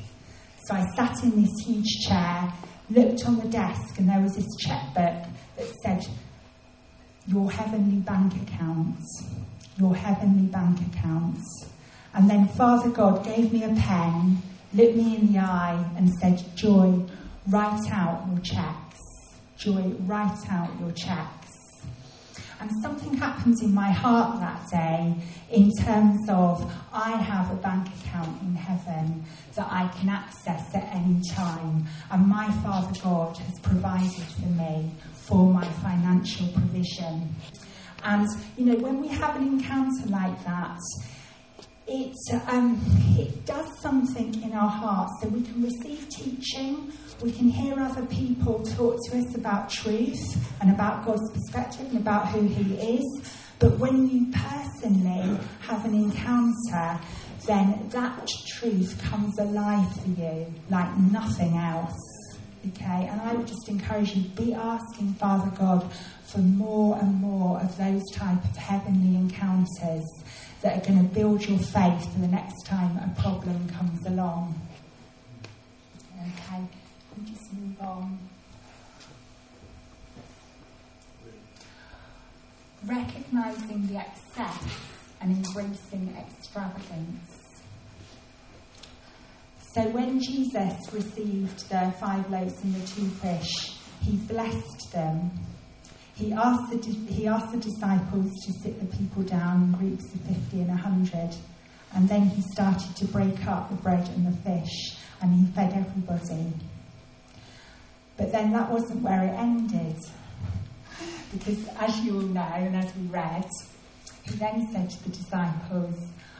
So 0.67 0.75
I 0.75 0.87
sat 0.97 1.23
in 1.23 1.43
this 1.43 1.53
huge 1.67 2.07
chair, 2.09 2.53
looked 2.91 3.27
on 3.27 3.39
the 3.39 3.49
desk, 3.49 3.99
and 3.99 4.09
there 4.09 4.21
was 4.21 4.37
this 4.37 4.47
checkbook 4.61 5.25
that 5.57 5.67
said, 5.83 6.07
Your 7.27 7.51
heavenly 7.51 7.99
bank 7.99 8.33
accounts, 8.43 9.25
your 9.79 9.95
heavenly 9.95 10.47
bank 10.47 10.79
accounts. 10.93 11.67
And 12.15 12.31
then 12.31 12.49
Father 12.49 12.91
God 12.91 13.25
gave 13.25 13.53
me 13.53 13.65
a 13.65 13.75
pen, 13.75 14.39
looked 14.73 14.97
me 14.97 15.17
in 15.17 15.33
the 15.33 15.39
eye, 15.39 15.85
and 15.97 16.11
said, 16.21 16.43
Joy, 16.55 17.05
write 17.49 17.91
out 17.93 18.27
your 18.31 18.41
checks. 18.41 19.01
Joy, 19.57 19.93
write 20.07 20.51
out 20.51 20.71
your 20.81 20.93
checks. 20.93 21.36
And 22.61 22.71
something 22.83 23.15
happened 23.15 23.57
in 23.63 23.75
my 23.75 23.91
heart 23.91 24.41
that 24.41 24.67
day 24.71 25.15
in 25.51 25.71
terms 25.83 26.29
of 26.29 26.73
I 26.93 27.11
have 27.11 27.53
a 27.53 27.57
bank 27.57 27.89
account 28.01 28.41
in 28.43 28.55
heaven 28.55 29.25
that 29.55 29.69
I 29.71 29.89
can 29.99 30.09
access 30.09 30.75
at 30.75 30.85
any 30.95 31.21
time. 31.31 31.87
And 32.11 32.27
my 32.27 32.51
Father 32.63 32.99
God 33.03 33.37
has 33.37 33.59
provided 33.61 34.11
for 34.11 34.49
me 34.49 34.91
for 35.13 35.47
my 35.53 35.67
financial 35.83 36.49
provision. 36.49 37.35
And, 38.03 38.29
you 38.57 38.67
know, 38.67 38.77
when 38.77 39.01
we 39.01 39.09
have 39.09 39.37
an 39.37 39.43
encounter 39.43 40.07
like 40.09 40.45
that, 40.45 40.79
it, 41.87 42.17
um, 42.49 42.81
it 43.17 43.45
does 43.47 43.67
something 43.81 44.43
in 44.43 44.53
our 44.53 44.69
hearts. 44.69 45.13
So 45.23 45.29
we 45.29 45.43
can 45.43 45.63
receive 45.63 46.09
teaching, 46.09 46.93
we 47.23 47.33
can 47.33 47.49
hear 47.49 47.79
other 47.81 48.05
people 48.07 48.65
talk 48.65 48.99
to 49.07 49.19
us 49.19 49.35
about 49.37 49.71
truth 49.71 50.37
and 50.61 50.71
about 50.71 51.07
God's 51.07 51.31
perspective 51.33 51.87
and 51.89 51.99
about 51.99 52.29
who 52.29 52.43
He 52.43 52.97
is. 52.97 53.33
But 53.59 53.79
when 53.79 54.09
you 54.09 54.33
personally 54.33 55.39
have 55.61 55.85
an 55.85 55.95
encounter, 55.95 57.01
then 57.47 57.89
that 57.91 58.29
truth 58.59 59.01
comes 59.03 59.39
alive 59.39 59.89
for 60.03 60.09
you 60.09 60.53
like 60.69 60.95
nothing 60.99 61.57
else. 61.57 61.97
Okay, 62.69 63.09
and 63.09 63.21
I 63.21 63.33
would 63.33 63.47
just 63.47 63.69
encourage 63.69 64.17
you 64.17 64.29
be 64.31 64.53
asking 64.53 65.15
Father 65.15 65.51
God 65.57 65.91
for 66.25 66.39
more 66.39 66.99
and 66.99 67.15
more 67.15 67.61
of 67.61 67.77
those 67.79 68.03
type 68.13 68.43
of 68.45 68.57
heavenly 68.57 69.17
encounters 69.17 70.05
that 70.67 70.83
are 70.83 70.93
going 70.93 71.09
to 71.09 71.15
build 71.15 71.47
your 71.47 71.61
faith 71.61 72.13
for 72.13 72.19
the 72.19 72.27
next 72.27 72.67
time 72.67 72.97
a 72.97 73.23
problem 73.23 73.69
comes 73.69 74.05
along. 74.05 74.53
Okay, 76.21 76.61
we 77.17 77.31
just 77.31 77.53
move 77.53 77.81
on. 77.81 78.19
Recognizing 82.85 83.87
the 83.87 83.99
excess 83.99 84.67
and 85.21 85.37
embracing 85.37 86.17
extravagance. 86.19 87.31
So 89.73 89.83
when 89.91 90.21
Jesus 90.21 90.75
received 90.93 91.69
the 91.69 91.95
five 92.01 92.29
loaves 92.29 92.61
and 92.65 92.75
the 92.75 92.87
two 92.89 93.07
fish, 93.07 93.79
he 94.03 94.17
blessed 94.17 94.91
them. 94.93 95.31
He 96.17 96.33
asked, 96.33 96.71
the, 96.71 96.79
he 97.13 97.27
asked 97.27 97.53
the 97.53 97.59
disciples 97.59 98.33
to 98.47 98.53
sit 98.63 98.81
the 98.81 98.97
people 98.97 99.23
down 99.23 99.65
in 99.65 99.73
groups 99.73 100.15
of 100.15 100.21
50 100.23 100.61
and 100.61 100.69
100. 100.69 101.37
And 101.95 102.09
then 102.09 102.23
he 102.23 102.43
started 102.53 102.97
to 102.97 103.05
break 103.07 103.47
up 103.47 103.69
the 103.69 103.77
bread 103.77 104.09
and 104.09 104.27
the 104.27 104.37
fish, 104.39 104.97
and 105.21 105.33
he 105.35 105.47
fed 105.53 105.75
everybody. 105.75 106.53
But 108.17 108.33
then 108.33 108.51
that 108.53 108.71
wasn't 108.71 109.03
where 109.03 109.25
it 109.25 109.35
ended. 109.39 109.97
Because 111.33 111.69
as 111.79 112.01
you 112.01 112.15
all 112.15 112.23
know, 112.23 112.41
and 112.41 112.75
as 112.77 112.95
we 112.97 113.07
read, 113.09 113.47
he 114.23 114.37
then 114.37 114.69
said 114.73 114.89
to 114.89 115.05
the 115.05 115.11
disciples, 115.11 115.97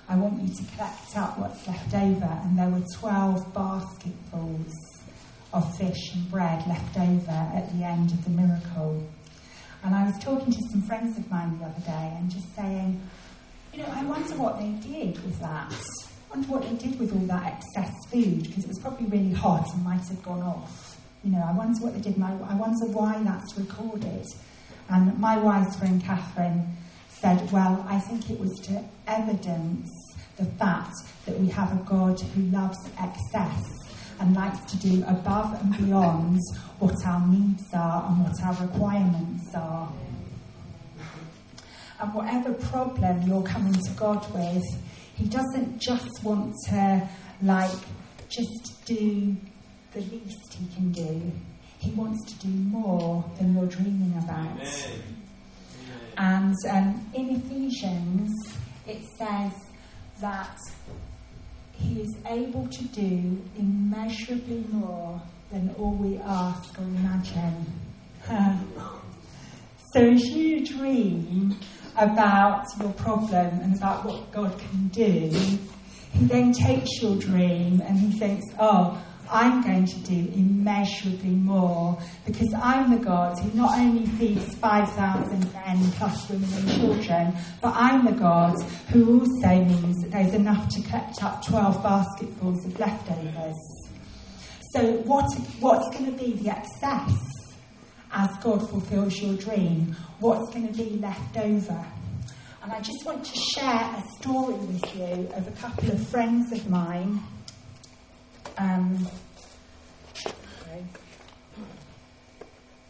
I 0.09 0.17
want 0.17 0.41
you 0.41 0.55
to 0.55 0.73
collect 0.73 1.17
up 1.17 1.39
what's 1.39 1.67
left 1.67 1.93
over. 1.95 2.41
And 2.45 2.59
there 2.59 2.71
were 2.71 2.85
12 2.95 3.53
basketfuls 3.53 4.73
of 5.53 5.77
fish 5.77 6.15
and 6.15 6.31
bread 6.31 6.67
left 6.67 6.97
over 6.97 7.31
at 7.31 7.71
the 7.77 7.85
end 7.85 8.13
of 8.13 8.25
the 8.25 8.31
miracle. 8.31 9.07
And 9.85 9.95
I 9.95 10.05
was 10.05 10.19
talking 10.23 10.53
to 10.53 10.59
some 10.71 10.83
friends 10.83 11.17
of 11.19 11.31
mine 11.31 11.59
the 11.59 11.67
other 11.67 11.81
day 11.81 12.17
and 12.19 12.31
just 12.31 12.55
saying, 12.57 13.01
you 13.73 13.83
know, 13.83 13.89
I 13.93 14.05
wonder 14.05 14.35
what 14.37 14.59
they 14.59 14.71
did 14.89 15.23
with 15.25 15.39
that. 15.41 15.73
I 15.73 16.37
wonder 16.37 16.49
what 16.49 16.63
they 16.63 16.75
did 16.75 16.99
with 16.99 17.13
all 17.13 17.27
that 17.27 17.45
excess 17.45 17.93
food 18.11 18.43
because 18.45 18.65
it 18.65 18.69
was 18.69 18.79
probably 18.79 19.07
really 19.07 19.33
hot 19.33 19.67
and 19.75 19.85
might 19.85 20.07
have 20.09 20.23
gone 20.23 20.43
off. 20.43 21.01
You 21.23 21.33
know, 21.33 21.45
I 21.47 21.53
wonder 21.53 21.81
what 21.81 21.95
they 21.95 22.01
did 22.01 22.21
I, 22.21 22.33
I 22.33 22.55
wonder 22.55 22.87
why 22.87 23.21
that's 23.23 23.59
recorded. 23.59 24.27
And 24.89 25.19
my 25.19 25.37
wise 25.39 25.77
friend 25.77 26.03
Catherine 26.03 26.77
said, 27.09 27.51
Well, 27.53 27.85
I 27.89 27.99
think 27.99 28.31
it 28.31 28.39
was 28.39 28.53
to 28.67 28.85
evidence 29.07 29.91
the 30.37 30.45
fact 30.45 30.95
that 31.25 31.39
we 31.39 31.49
have 31.49 31.73
a 31.73 31.83
God 31.85 32.21
who 32.21 32.43
loves 32.43 32.79
excess 33.01 33.63
and 34.21 34.35
likes 34.35 34.65
to 34.73 34.77
do 34.79 35.05
above 35.07 35.61
and 35.61 35.77
beyond 35.79 36.41
what 36.79 36.95
our 37.07 37.27
needs 37.29 37.65
are 37.75 38.09
and 38.09 38.25
what 38.25 38.43
our 38.43 38.67
requirements 38.67 39.55
are. 39.55 39.93
And 42.01 42.15
whatever 42.15 42.53
problem 42.55 43.23
you're 43.23 43.43
coming 43.43 43.73
to 43.73 43.91
God 43.93 44.33
with, 44.35 44.65
He 45.15 45.27
doesn't 45.27 45.79
just 45.79 46.23
want 46.23 46.55
to, 46.69 47.09
like, 47.43 47.79
just 48.29 48.85
do 48.85 49.37
the 49.93 50.01
least 50.01 50.55
He 50.59 50.67
can 50.75 50.93
do. 50.93 51.33
He 51.79 51.91
wants 51.93 52.33
to 52.33 52.47
do 52.47 52.53
more 52.53 53.25
than 53.39 53.55
you're 53.55 53.67
dreaming 53.67 54.15
about. 54.19 54.59
And 56.19 56.55
um, 56.71 57.11
in 57.15 57.37
Ephesians, 57.37 58.33
it 58.87 59.03
says 59.19 59.53
that 60.21 60.57
He 61.79 62.01
is 62.01 62.15
able 62.27 62.67
to 62.69 62.85
do 62.85 63.43
immeasurably 63.59 64.65
more 64.71 65.21
than 65.51 65.75
all 65.79 65.93
we 65.93 66.19
ask 66.19 66.79
or 66.79 66.83
imagine. 66.83 67.67
so 69.93 70.01
as 70.01 70.23
you 70.25 70.65
dream 70.67 71.57
about 71.97 72.65
your 72.81 72.93
problem 72.93 73.61
and 73.61 73.77
about 73.77 74.05
what 74.05 74.31
God 74.33 74.59
can 74.59 74.89
do, 74.89 75.31
He 76.13 76.25
then 76.25 76.53
takes 76.53 77.01
your 77.01 77.17
dream 77.17 77.81
and 77.81 77.99
He 77.99 78.19
thinks, 78.19 78.45
oh, 78.59 79.03
I'm 79.31 79.63
going 79.63 79.87
to 79.87 79.99
do 80.01 80.33
immeasurably 80.35 81.31
more 81.31 81.99
because 82.25 82.53
I'm 82.55 82.91
the 82.91 83.05
God 83.05 83.39
who 83.39 83.57
not 83.57 83.79
only 83.79 84.07
feeds 84.07 84.55
5,000 84.57 85.53
men 85.53 85.91
plus 85.93 86.29
women 86.29 86.49
and 86.53 86.71
children, 86.71 87.35
but 87.61 87.75
I'm 87.75 88.05
the 88.05 88.13
God 88.13 88.61
who 88.91 89.21
also 89.21 89.65
means 89.65 90.03
that 90.03 90.11
there's 90.11 90.35
enough 90.35 90.69
to 90.71 90.83
collect 90.83 91.23
up 91.23 91.45
12 91.45 91.83
basketfuls 91.83 92.65
of 92.67 92.79
leftovers. 92.79 93.57
So, 94.73 94.93
what, 95.05 95.27
what's 95.61 95.97
going 95.97 96.17
to 96.17 96.25
be 96.25 96.33
the 96.33 96.51
excess 96.51 97.13
as 98.13 98.29
God 98.43 98.69
fulfills 98.69 99.21
your 99.21 99.37
dream? 99.37 99.97
What's 100.21 100.53
going 100.53 100.73
to 100.73 100.75
be 100.75 100.99
left 100.99 101.37
over? 101.37 101.87
And 102.63 102.73
I 102.73 102.81
just 102.81 103.07
want 103.07 103.25
to 103.25 103.37
share 103.55 103.95
a 103.97 104.03
story 104.19 104.55
with 104.55 104.97
you 104.97 105.29
of 105.35 105.47
a 105.47 105.53
couple 105.53 105.91
of 105.91 106.07
friends 106.09 106.53
of 106.53 106.69
mine 106.69 107.21
um, 108.59 109.09
a 110.25 110.31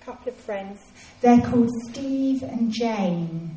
couple 0.04 0.28
of 0.28 0.36
friends. 0.36 0.80
They're 1.20 1.40
called 1.40 1.70
Steve 1.88 2.42
and 2.42 2.72
Jane, 2.72 3.56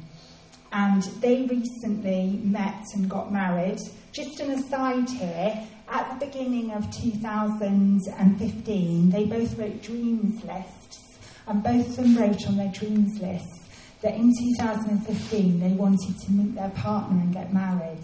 and 0.71 1.03
they 1.21 1.43
recently 1.43 2.39
met 2.43 2.83
and 2.93 3.09
got 3.09 3.31
married. 3.31 3.79
Just 4.11 4.39
an 4.39 4.51
aside 4.51 5.09
here, 5.09 5.67
at 5.87 6.19
the 6.19 6.25
beginning 6.25 6.71
of 6.71 6.89
2015, 6.91 9.09
they 9.09 9.25
both 9.25 9.57
wrote 9.57 9.81
dreams 9.81 10.43
lists, 10.43 11.17
and 11.47 11.63
both 11.63 11.87
of 11.87 11.95
them 11.97 12.17
wrote 12.17 12.47
on 12.47 12.57
their 12.57 12.71
dreams 12.71 13.19
lists 13.19 13.59
that 14.01 14.15
in 14.15 14.33
2015 14.55 15.59
they 15.59 15.73
wanted 15.73 16.17
to 16.19 16.31
meet 16.31 16.55
their 16.55 16.69
partner 16.69 17.21
and 17.21 17.33
get 17.33 17.53
married. 17.53 18.01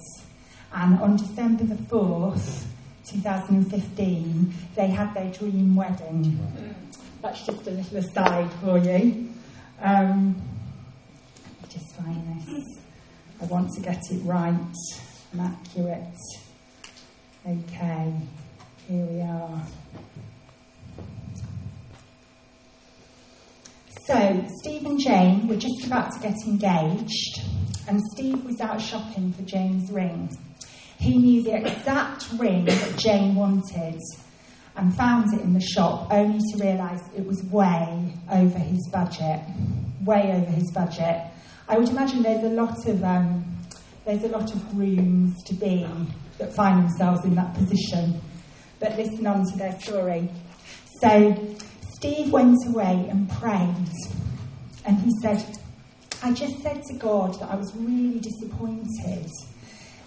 And 0.74 1.00
on 1.00 1.16
December 1.16 1.64
the 1.64 1.76
4th, 1.76 2.66
2015, 3.10 4.54
they 4.76 4.88
had 4.88 5.14
their 5.14 5.32
dream 5.32 5.76
wedding. 5.76 6.40
That's 7.22 7.46
just 7.46 7.68
a 7.68 7.72
little 7.72 7.98
aside 7.98 8.52
for 8.62 8.78
you. 8.78 9.30
Um, 9.82 10.36
just 11.70 11.96
find 11.96 12.42
this. 12.42 12.80
I 13.42 13.46
want 13.46 13.70
to 13.76 13.82
get 13.82 14.00
it 14.12 14.24
right 14.24 14.56
accurate. 15.40 16.18
Okay, 17.46 18.14
here 18.88 19.06
we 19.06 19.22
are. 19.22 19.62
So, 24.08 24.46
Steve 24.62 24.86
and 24.86 25.00
Jane 25.00 25.48
were 25.48 25.56
just 25.56 25.86
about 25.86 26.12
to 26.14 26.20
get 26.20 26.36
engaged, 26.46 27.42
and 27.88 28.02
Steve 28.14 28.44
was 28.46 28.62
out 28.62 28.82
shopping 28.82 29.34
for 29.34 29.42
Jane's 29.44 29.92
ring. 29.92 30.30
He 31.06 31.20
knew 31.20 31.44
the 31.44 31.58
exact 31.58 32.32
ring 32.40 32.66
that 32.66 32.98
Jane 32.98 33.36
wanted 33.36 34.02
and 34.76 34.98
found 34.98 35.32
it 35.36 35.42
in 35.42 35.54
the 35.54 35.62
shop, 35.62 36.08
only 36.10 36.40
to 36.40 36.64
realise 36.64 37.00
it 37.16 37.24
was 37.28 37.44
way 37.44 38.12
over 38.32 38.58
his 38.58 38.90
budget. 38.92 39.40
Way 40.04 40.32
over 40.34 40.52
his 40.52 40.72
budget. 40.72 41.22
I 41.68 41.78
would 41.78 41.90
imagine 41.90 42.24
there's 42.24 42.44
a 42.44 42.50
lot 42.50 42.88
of 42.88 43.04
um, 43.04 43.46
there's 44.04 44.24
a 44.24 44.30
lot 44.30 44.52
of 44.52 44.68
grooms 44.72 45.44
to 45.44 45.54
be 45.54 45.86
that 46.40 46.56
find 46.56 46.80
themselves 46.80 47.24
in 47.24 47.36
that 47.36 47.54
position. 47.54 48.20
But 48.80 48.98
listen 48.98 49.28
on 49.28 49.46
to 49.52 49.58
their 49.60 49.80
story. 49.80 50.28
So 51.02 51.56
Steve 51.98 52.32
went 52.32 52.58
away 52.66 53.08
and 53.12 53.30
prayed, 53.30 53.92
and 54.86 54.98
he 54.98 55.12
said, 55.22 55.46
"I 56.24 56.34
just 56.34 56.64
said 56.64 56.82
to 56.82 56.98
God 56.98 57.40
that 57.40 57.52
I 57.52 57.56
was 57.58 57.72
really 57.76 58.20
disappointed." 58.20 59.30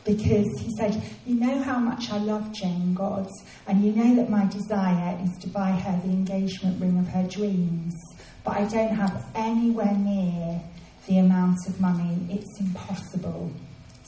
Because 0.09 0.59
he 0.59 0.75
said, 0.79 1.01
You 1.27 1.35
know 1.35 1.63
how 1.63 1.79
much 1.79 2.11
I 2.11 2.17
love 2.17 2.51
Jane, 2.53 2.95
God, 2.95 3.29
and 3.67 3.85
you 3.85 3.93
know 3.93 4.17
that 4.17 4.31
my 4.31 4.47
desire 4.47 5.19
is 5.23 5.37
to 5.43 5.49
buy 5.49 5.71
her 5.71 6.01
the 6.03 6.11
engagement 6.11 6.81
ring 6.81 6.99
of 6.99 7.07
her 7.09 7.25
dreams, 7.25 7.95
but 8.43 8.57
I 8.57 8.65
don't 8.65 8.97
have 8.97 9.27
anywhere 9.35 9.93
near 9.93 10.63
the 11.07 11.19
amount 11.19 11.59
of 11.69 11.79
money. 11.79 12.19
It's 12.31 12.59
impossible. 12.59 13.53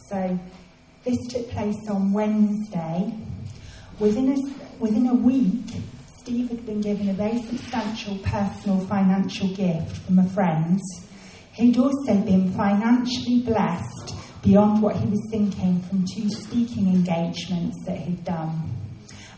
So 0.08 0.38
this 1.04 1.18
took 1.28 1.50
place 1.50 1.88
on 1.90 2.12
Wednesday. 2.14 3.12
Within 3.98 4.32
a, 4.32 4.80
within 4.82 5.06
a 5.06 5.14
week, 5.14 5.82
Steve 6.18 6.48
had 6.48 6.64
been 6.64 6.80
given 6.80 7.10
a 7.10 7.12
very 7.12 7.42
substantial 7.42 8.16
personal 8.18 8.80
financial 8.86 9.48
gift 9.48 9.98
from 9.98 10.18
a 10.18 10.28
friend. 10.30 10.80
He'd 11.52 11.76
also 11.76 12.14
been 12.14 12.54
financially 12.54 13.42
blessed 13.42 14.19
beyond 14.42 14.83
what 14.83 14.96
he 14.96 15.07
was 15.07 15.20
thinking 15.31 15.81
from 15.83 16.05
two 16.14 16.29
speaking 16.31 16.88
engagements 16.88 17.76
that 17.87 17.98
he'd 17.98 18.24
done. 18.24 18.76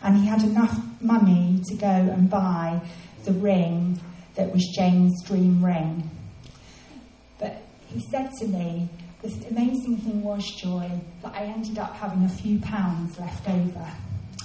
And 0.02 0.16
he 0.16 0.26
had 0.26 0.42
enough 0.42 0.76
money 1.00 1.60
to 1.68 1.74
go 1.76 1.86
and 1.86 2.28
buy 2.28 2.80
the 3.24 3.32
ring 3.32 4.00
that 4.34 4.52
was 4.52 4.66
Jane's 4.76 5.22
dream 5.24 5.64
ring. 5.64 6.10
But 7.38 7.62
he 7.88 8.00
said 8.10 8.30
to 8.40 8.46
me, 8.46 8.88
the 9.22 9.48
amazing 9.50 9.98
thing 9.98 10.22
was, 10.22 10.44
Joy, 10.56 10.90
that 11.22 11.34
I 11.34 11.44
ended 11.44 11.78
up 11.78 11.94
having 11.94 12.24
a 12.24 12.28
few 12.28 12.58
pounds 12.58 13.18
left 13.20 13.48
over. 13.48 13.88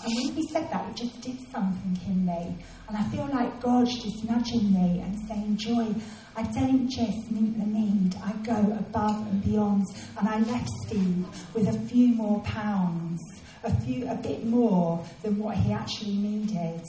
And 0.04 0.16
when 0.16 0.36
he 0.36 0.48
said 0.50 0.70
that, 0.72 0.88
it 0.90 0.96
just 0.96 1.20
did 1.22 1.40
something 1.52 2.00
in 2.06 2.26
me. 2.26 2.56
And 2.88 2.96
I 2.96 3.04
feel 3.10 3.28
like 3.34 3.60
God's 3.60 3.96
just 4.04 4.24
nudging 4.24 4.72
me 4.72 5.02
and 5.02 5.18
saying, 5.28 5.58
Joy, 5.58 5.96
I 6.38 6.44
don't 6.44 6.88
just 6.88 7.32
meet 7.32 7.58
the 7.58 7.66
need, 7.66 8.16
I 8.24 8.32
go 8.44 8.78
above 8.78 9.26
and 9.26 9.44
beyond. 9.44 9.88
And 10.20 10.30
I 10.30 10.38
left 10.38 10.70
Steve 10.86 11.26
with 11.56 11.68
a 11.68 11.80
few 11.88 12.10
more 12.10 12.42
pounds, 12.44 13.20
a 13.64 13.76
few, 13.82 14.08
a 14.08 14.14
bit 14.14 14.46
more 14.46 15.04
than 15.24 15.40
what 15.40 15.58
he 15.58 15.74
actually 15.74 16.16
needed. 16.16 16.84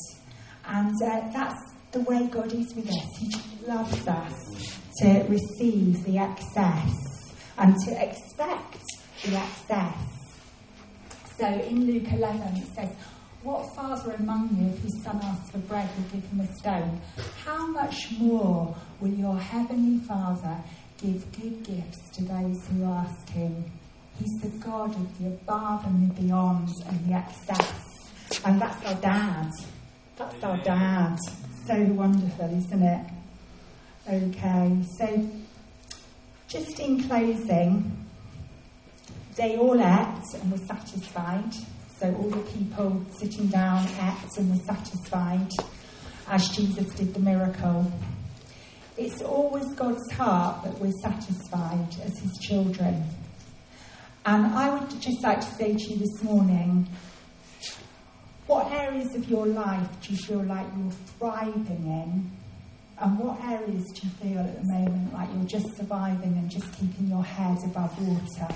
And 0.67 0.93
uh, 1.03 1.31
that's 1.33 1.59
the 1.93 2.01
way 2.01 2.27
God 2.27 2.53
is 2.53 2.75
with 2.75 2.91
us. 2.91 3.07
He 3.19 3.67
loves 3.67 4.07
us 4.07 4.79
to 5.01 5.25
receive 5.31 6.05
the 6.05 6.19
excess 6.19 6.93
and 7.57 7.75
to 7.87 8.05
expect 8.05 8.85
the 9.25 9.35
excess. 9.35 9.97
So 11.39 11.47
in 11.47 11.87
Luke 11.87 12.13
11 12.13 12.57
it 12.59 12.69
says, 12.77 12.91
what 13.43 13.75
father 13.75 14.13
among 14.19 14.57
you, 14.59 14.69
if 14.69 14.83
his 14.83 15.03
son 15.05 15.21
asks 15.23 15.53
for 15.53 15.59
bread, 15.59 15.89
will 15.97 16.21
give 16.21 16.29
him 16.29 16.41
a 16.41 16.53
stone? 16.57 17.01
How 17.45 17.67
much 17.69 18.11
more 18.19 18.77
will 19.01 19.15
your 19.15 19.39
heavenly 19.39 19.99
Father 20.07 20.57
give 21.01 21.31
good 21.33 21.63
gifts 21.65 22.11
to 22.17 22.25
those 22.25 22.67
who 22.69 22.85
ask 22.85 23.29
him? 23.31 23.65
He's 24.19 24.41
the 24.43 24.59
God 24.59 24.95
of 24.95 25.19
the 25.19 25.29
above 25.29 25.85
and 25.85 26.11
the 26.11 26.23
beyond 26.23 26.69
and 26.89 27.07
the 27.07 27.15
excess. 27.15 27.85
And 28.45 28.61
that's 28.61 28.85
our 28.85 28.95
dad. 29.01 29.51
That's 30.17 30.43
our 30.43 30.57
dad. 30.59 31.17
So 31.67 31.81
wonderful, 31.93 32.47
isn't 32.59 32.83
it? 32.83 33.07
Okay, 34.11 34.83
so 34.99 35.31
just 36.49 36.81
in 36.81 37.07
closing, 37.07 38.07
they 39.37 39.57
all 39.57 39.79
ate 39.81 40.41
and 40.41 40.51
were 40.51 40.67
satisfied. 40.67 41.53
So 42.01 42.15
all 42.15 42.31
the 42.31 42.51
people 42.51 43.05
sitting 43.19 43.49
down 43.49 43.87
ate 43.87 44.39
and 44.39 44.51
were 44.51 44.65
satisfied 44.65 45.51
as 46.29 46.49
Jesus 46.49 46.87
did 46.95 47.15
the 47.15 47.21
miracle. 47.21 47.93
It's 48.99 49.23
always 49.23 49.73
God's 49.75 50.11
heart 50.13 50.65
that 50.65 50.77
we're 50.81 50.93
satisfied 51.03 51.89
as 52.05 52.19
His 52.19 52.37
children. 52.43 53.05
And 54.27 54.47
I 54.47 54.77
would 54.77 54.91
just 55.01 55.23
like 55.23 55.41
to 55.41 55.55
say 55.55 55.75
to 55.75 55.85
you 55.85 55.97
this 55.99 56.23
morning 56.25 56.89
what 58.49 58.73
areas 58.73 59.15
of 59.15 59.29
your 59.29 59.47
life 59.47 59.87
do 60.01 60.15
you 60.15 60.19
feel 60.19 60.43
like 60.43 60.67
you're 60.77 60.91
thriving 61.19 61.85
in? 61.87 62.31
And 62.99 63.19
what 63.19 63.39
areas 63.45 63.85
do 63.95 64.07
you 64.07 64.13
feel 64.15 64.39
at 64.41 64.61
the 64.61 64.73
moment 64.73 65.13
like 65.13 65.29
you're 65.35 65.45
just 65.45 65.77
surviving 65.77 66.37
and 66.37 66.51
just 66.51 66.67
keeping 66.73 67.07
your 67.09 67.23
head 67.23 67.59
above 67.65 67.97
water? 68.05 68.49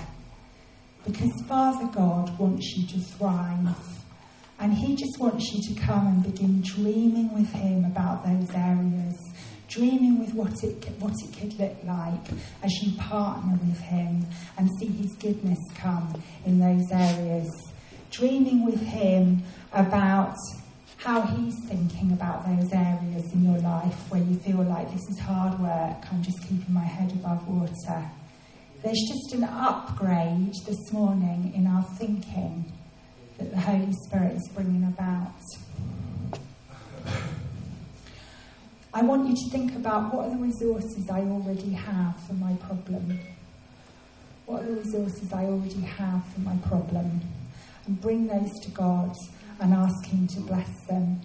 Because 1.05 1.31
Father 1.47 1.85
God 1.93 2.37
wants 2.37 2.75
you 2.75 2.87
to 2.87 2.99
thrive. 3.05 3.77
And 4.59 4.73
He 4.73 4.95
just 4.95 5.19
wants 5.19 5.53
you 5.53 5.73
to 5.73 5.81
come 5.81 6.07
and 6.07 6.23
begin 6.23 6.61
dreaming 6.61 7.33
with 7.33 7.51
Him 7.53 7.85
about 7.85 8.25
those 8.25 8.49
areas. 8.53 9.15
Dreaming 9.73 10.19
with 10.19 10.35
what 10.35 10.53
it, 10.63 10.87
what 10.99 11.13
it 11.23 11.35
could 11.35 11.59
look 11.59 11.75
like 11.83 12.39
as 12.61 12.71
you 12.83 12.95
partner 12.99 13.53
with 13.53 13.79
Him 13.79 14.23
and 14.55 14.69
see 14.79 14.85
His 14.85 15.15
goodness 15.15 15.57
come 15.73 16.21
in 16.45 16.59
those 16.59 16.91
areas. 16.91 17.49
Dreaming 18.11 18.65
with 18.65 18.79
Him 18.79 19.41
about 19.71 20.35
how 20.97 21.21
He's 21.21 21.55
thinking 21.67 22.11
about 22.11 22.45
those 22.45 22.71
areas 22.71 23.33
in 23.33 23.43
your 23.43 23.57
life 23.61 24.11
where 24.11 24.21
you 24.21 24.35
feel 24.35 24.61
like 24.61 24.91
this 24.91 25.09
is 25.09 25.17
hard 25.17 25.59
work, 25.59 26.05
I'm 26.11 26.21
just 26.21 26.43
keeping 26.43 26.71
my 26.71 26.83
head 26.83 27.11
above 27.11 27.47
water. 27.47 28.11
There's 28.83 29.01
just 29.07 29.33
an 29.33 29.43
upgrade 29.43 30.53
this 30.67 30.93
morning 30.93 31.51
in 31.55 31.65
our 31.65 31.83
thinking 31.97 32.71
that 33.39 33.49
the 33.49 33.59
Holy 33.59 33.93
Spirit 34.05 34.35
is 34.35 34.47
bringing 34.53 34.83
about. 34.83 35.33
I 38.95 39.01
want 39.01 39.27
you 39.27 39.35
to 39.35 39.49
think 39.49 39.75
about 39.75 40.13
what 40.13 40.27
are 40.27 40.29
the 40.29 40.37
resources 40.37 41.09
I 41.09 41.21
already 41.21 41.71
have 41.71 42.15
for 42.27 42.33
my 42.33 42.53
problem. 42.57 43.19
What 44.45 44.61
are 44.61 44.65
the 44.67 44.81
resources 44.81 45.33
I 45.33 45.45
already 45.45 45.81
have 45.81 46.23
for 46.31 46.41
my 46.41 46.55
problem? 46.57 47.21
And 47.87 47.99
bring 47.99 48.27
those 48.27 48.51
to 48.61 48.69
God 48.69 49.15
and 49.59 49.73
ask 49.73 50.05
Him 50.05 50.27
to 50.27 50.41
bless 50.41 50.69
them. 50.87 51.19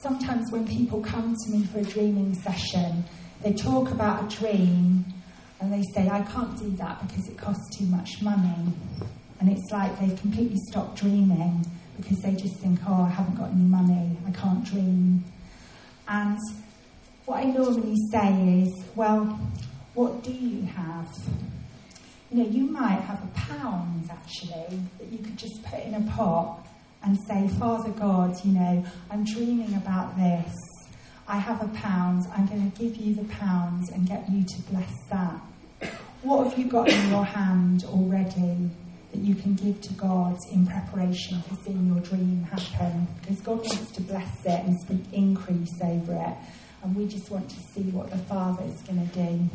Sometimes 0.00 0.52
when 0.52 0.64
people 0.64 1.00
come 1.00 1.34
to 1.44 1.50
me 1.50 1.64
for 1.64 1.80
a 1.80 1.84
dreaming 1.84 2.34
session, 2.34 3.02
they 3.42 3.52
talk 3.52 3.90
about 3.90 4.32
a 4.32 4.36
dream 4.36 5.04
and 5.60 5.72
they 5.72 5.82
say, 5.92 6.08
I 6.08 6.22
can't 6.22 6.56
do 6.56 6.70
that 6.76 7.04
because 7.04 7.28
it 7.28 7.36
costs 7.36 7.76
too 7.76 7.86
much 7.86 8.22
money. 8.22 8.72
And 9.40 9.50
it's 9.50 9.72
like 9.72 9.98
they've 9.98 10.18
completely 10.20 10.58
stopped 10.68 11.00
dreaming 11.00 11.66
because 11.96 12.18
they 12.18 12.34
just 12.34 12.60
think, 12.60 12.78
oh, 12.86 13.02
I 13.02 13.08
haven't 13.08 13.34
got 13.34 13.50
any 13.50 13.64
money, 13.64 14.16
I 14.24 14.30
can't 14.30 14.64
dream. 14.64 15.24
And 16.10 16.40
what 17.24 17.38
I 17.38 17.44
normally 17.44 17.94
say 18.10 18.62
is, 18.62 18.84
well, 18.96 19.38
what 19.94 20.24
do 20.24 20.32
you 20.32 20.62
have? 20.62 21.08
You 22.32 22.42
know, 22.42 22.50
you 22.50 22.64
might 22.64 23.00
have 23.02 23.22
a 23.22 23.28
pound 23.28 24.10
actually 24.10 24.80
that 24.98 25.12
you 25.12 25.18
could 25.18 25.36
just 25.36 25.62
put 25.62 25.78
in 25.84 25.94
a 25.94 26.00
pot 26.10 26.66
and 27.04 27.16
say, 27.28 27.46
Father 27.60 27.90
God, 27.90 28.44
you 28.44 28.52
know, 28.52 28.84
I'm 29.08 29.24
dreaming 29.24 29.72
about 29.74 30.16
this. 30.16 30.52
I 31.28 31.36
have 31.38 31.62
a 31.62 31.68
pound. 31.68 32.24
I'm 32.36 32.46
going 32.46 32.72
to 32.72 32.76
give 32.76 32.96
you 32.96 33.14
the 33.14 33.24
pound 33.34 33.84
and 33.94 34.04
get 34.08 34.28
you 34.28 34.42
to 34.42 34.62
bless 34.62 34.92
that. 35.10 35.40
What 36.22 36.48
have 36.48 36.58
you 36.58 36.64
got 36.64 36.88
in 36.88 37.08
your 37.08 37.24
hand 37.24 37.84
already 37.84 38.68
that 39.12 39.20
you 39.20 39.34
can 39.34 39.54
give 39.54 39.80
to 39.80 39.92
God 39.94 40.36
in 40.52 40.66
preparation 40.66 41.42
for 41.42 41.56
seeing 41.64 41.86
your 41.86 42.00
dream 42.00 42.44
happen? 42.44 43.06
Because 43.20 43.40
God 43.40 43.58
wants 43.58 43.90
to 43.92 44.02
bless 44.02 44.44
it 44.44 44.64
and 44.64 44.78
speak 44.80 45.02
increase 45.12 45.80
over 45.82 46.12
it. 46.14 46.36
And 46.82 46.96
we 46.96 47.06
just 47.06 47.30
want 47.30 47.48
to 47.50 47.56
see 47.74 47.82
what 47.90 48.10
the 48.10 48.18
Father 48.18 48.64
is 48.64 48.80
going 48.82 49.08
to 49.08 49.14
do. 49.14 49.50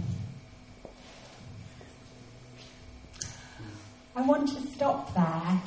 I 4.15 4.21
want 4.21 4.47
to 4.49 4.61
stop 4.73 5.13
there 5.13 5.61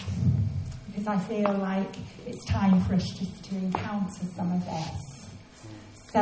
because 0.87 1.07
I 1.07 1.19
feel 1.19 1.53
like 1.61 1.95
it's 2.27 2.45
time 2.47 2.81
for 2.85 2.95
us 2.95 3.07
just 3.19 3.45
to 3.45 3.57
encounter 3.57 4.25
some 4.35 4.53
of 4.53 4.65
this. 4.65 5.09
So 6.13 6.21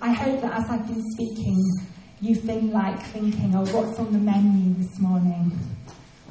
I 0.00 0.12
hope 0.12 0.40
that 0.40 0.52
as 0.52 0.70
I've 0.70 0.86
been 0.86 1.02
speaking, 1.12 1.62
you've 2.20 2.46
been 2.46 2.72
like 2.72 3.02
thinking, 3.08 3.54
oh, 3.54 3.66
what's 3.66 3.98
on 3.98 4.12
the 4.12 4.18
menu 4.18 4.74
this 4.74 4.98
morning? 4.98 5.52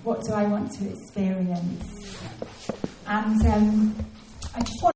What 0.05 0.21
do 0.21 0.33
I 0.33 0.43
want 0.45 0.71
to 0.73 0.87
experience? 0.87 2.21
And 3.07 3.43
um, 3.47 3.95
I 4.53 4.59
just 4.59 4.83
want 4.83 4.93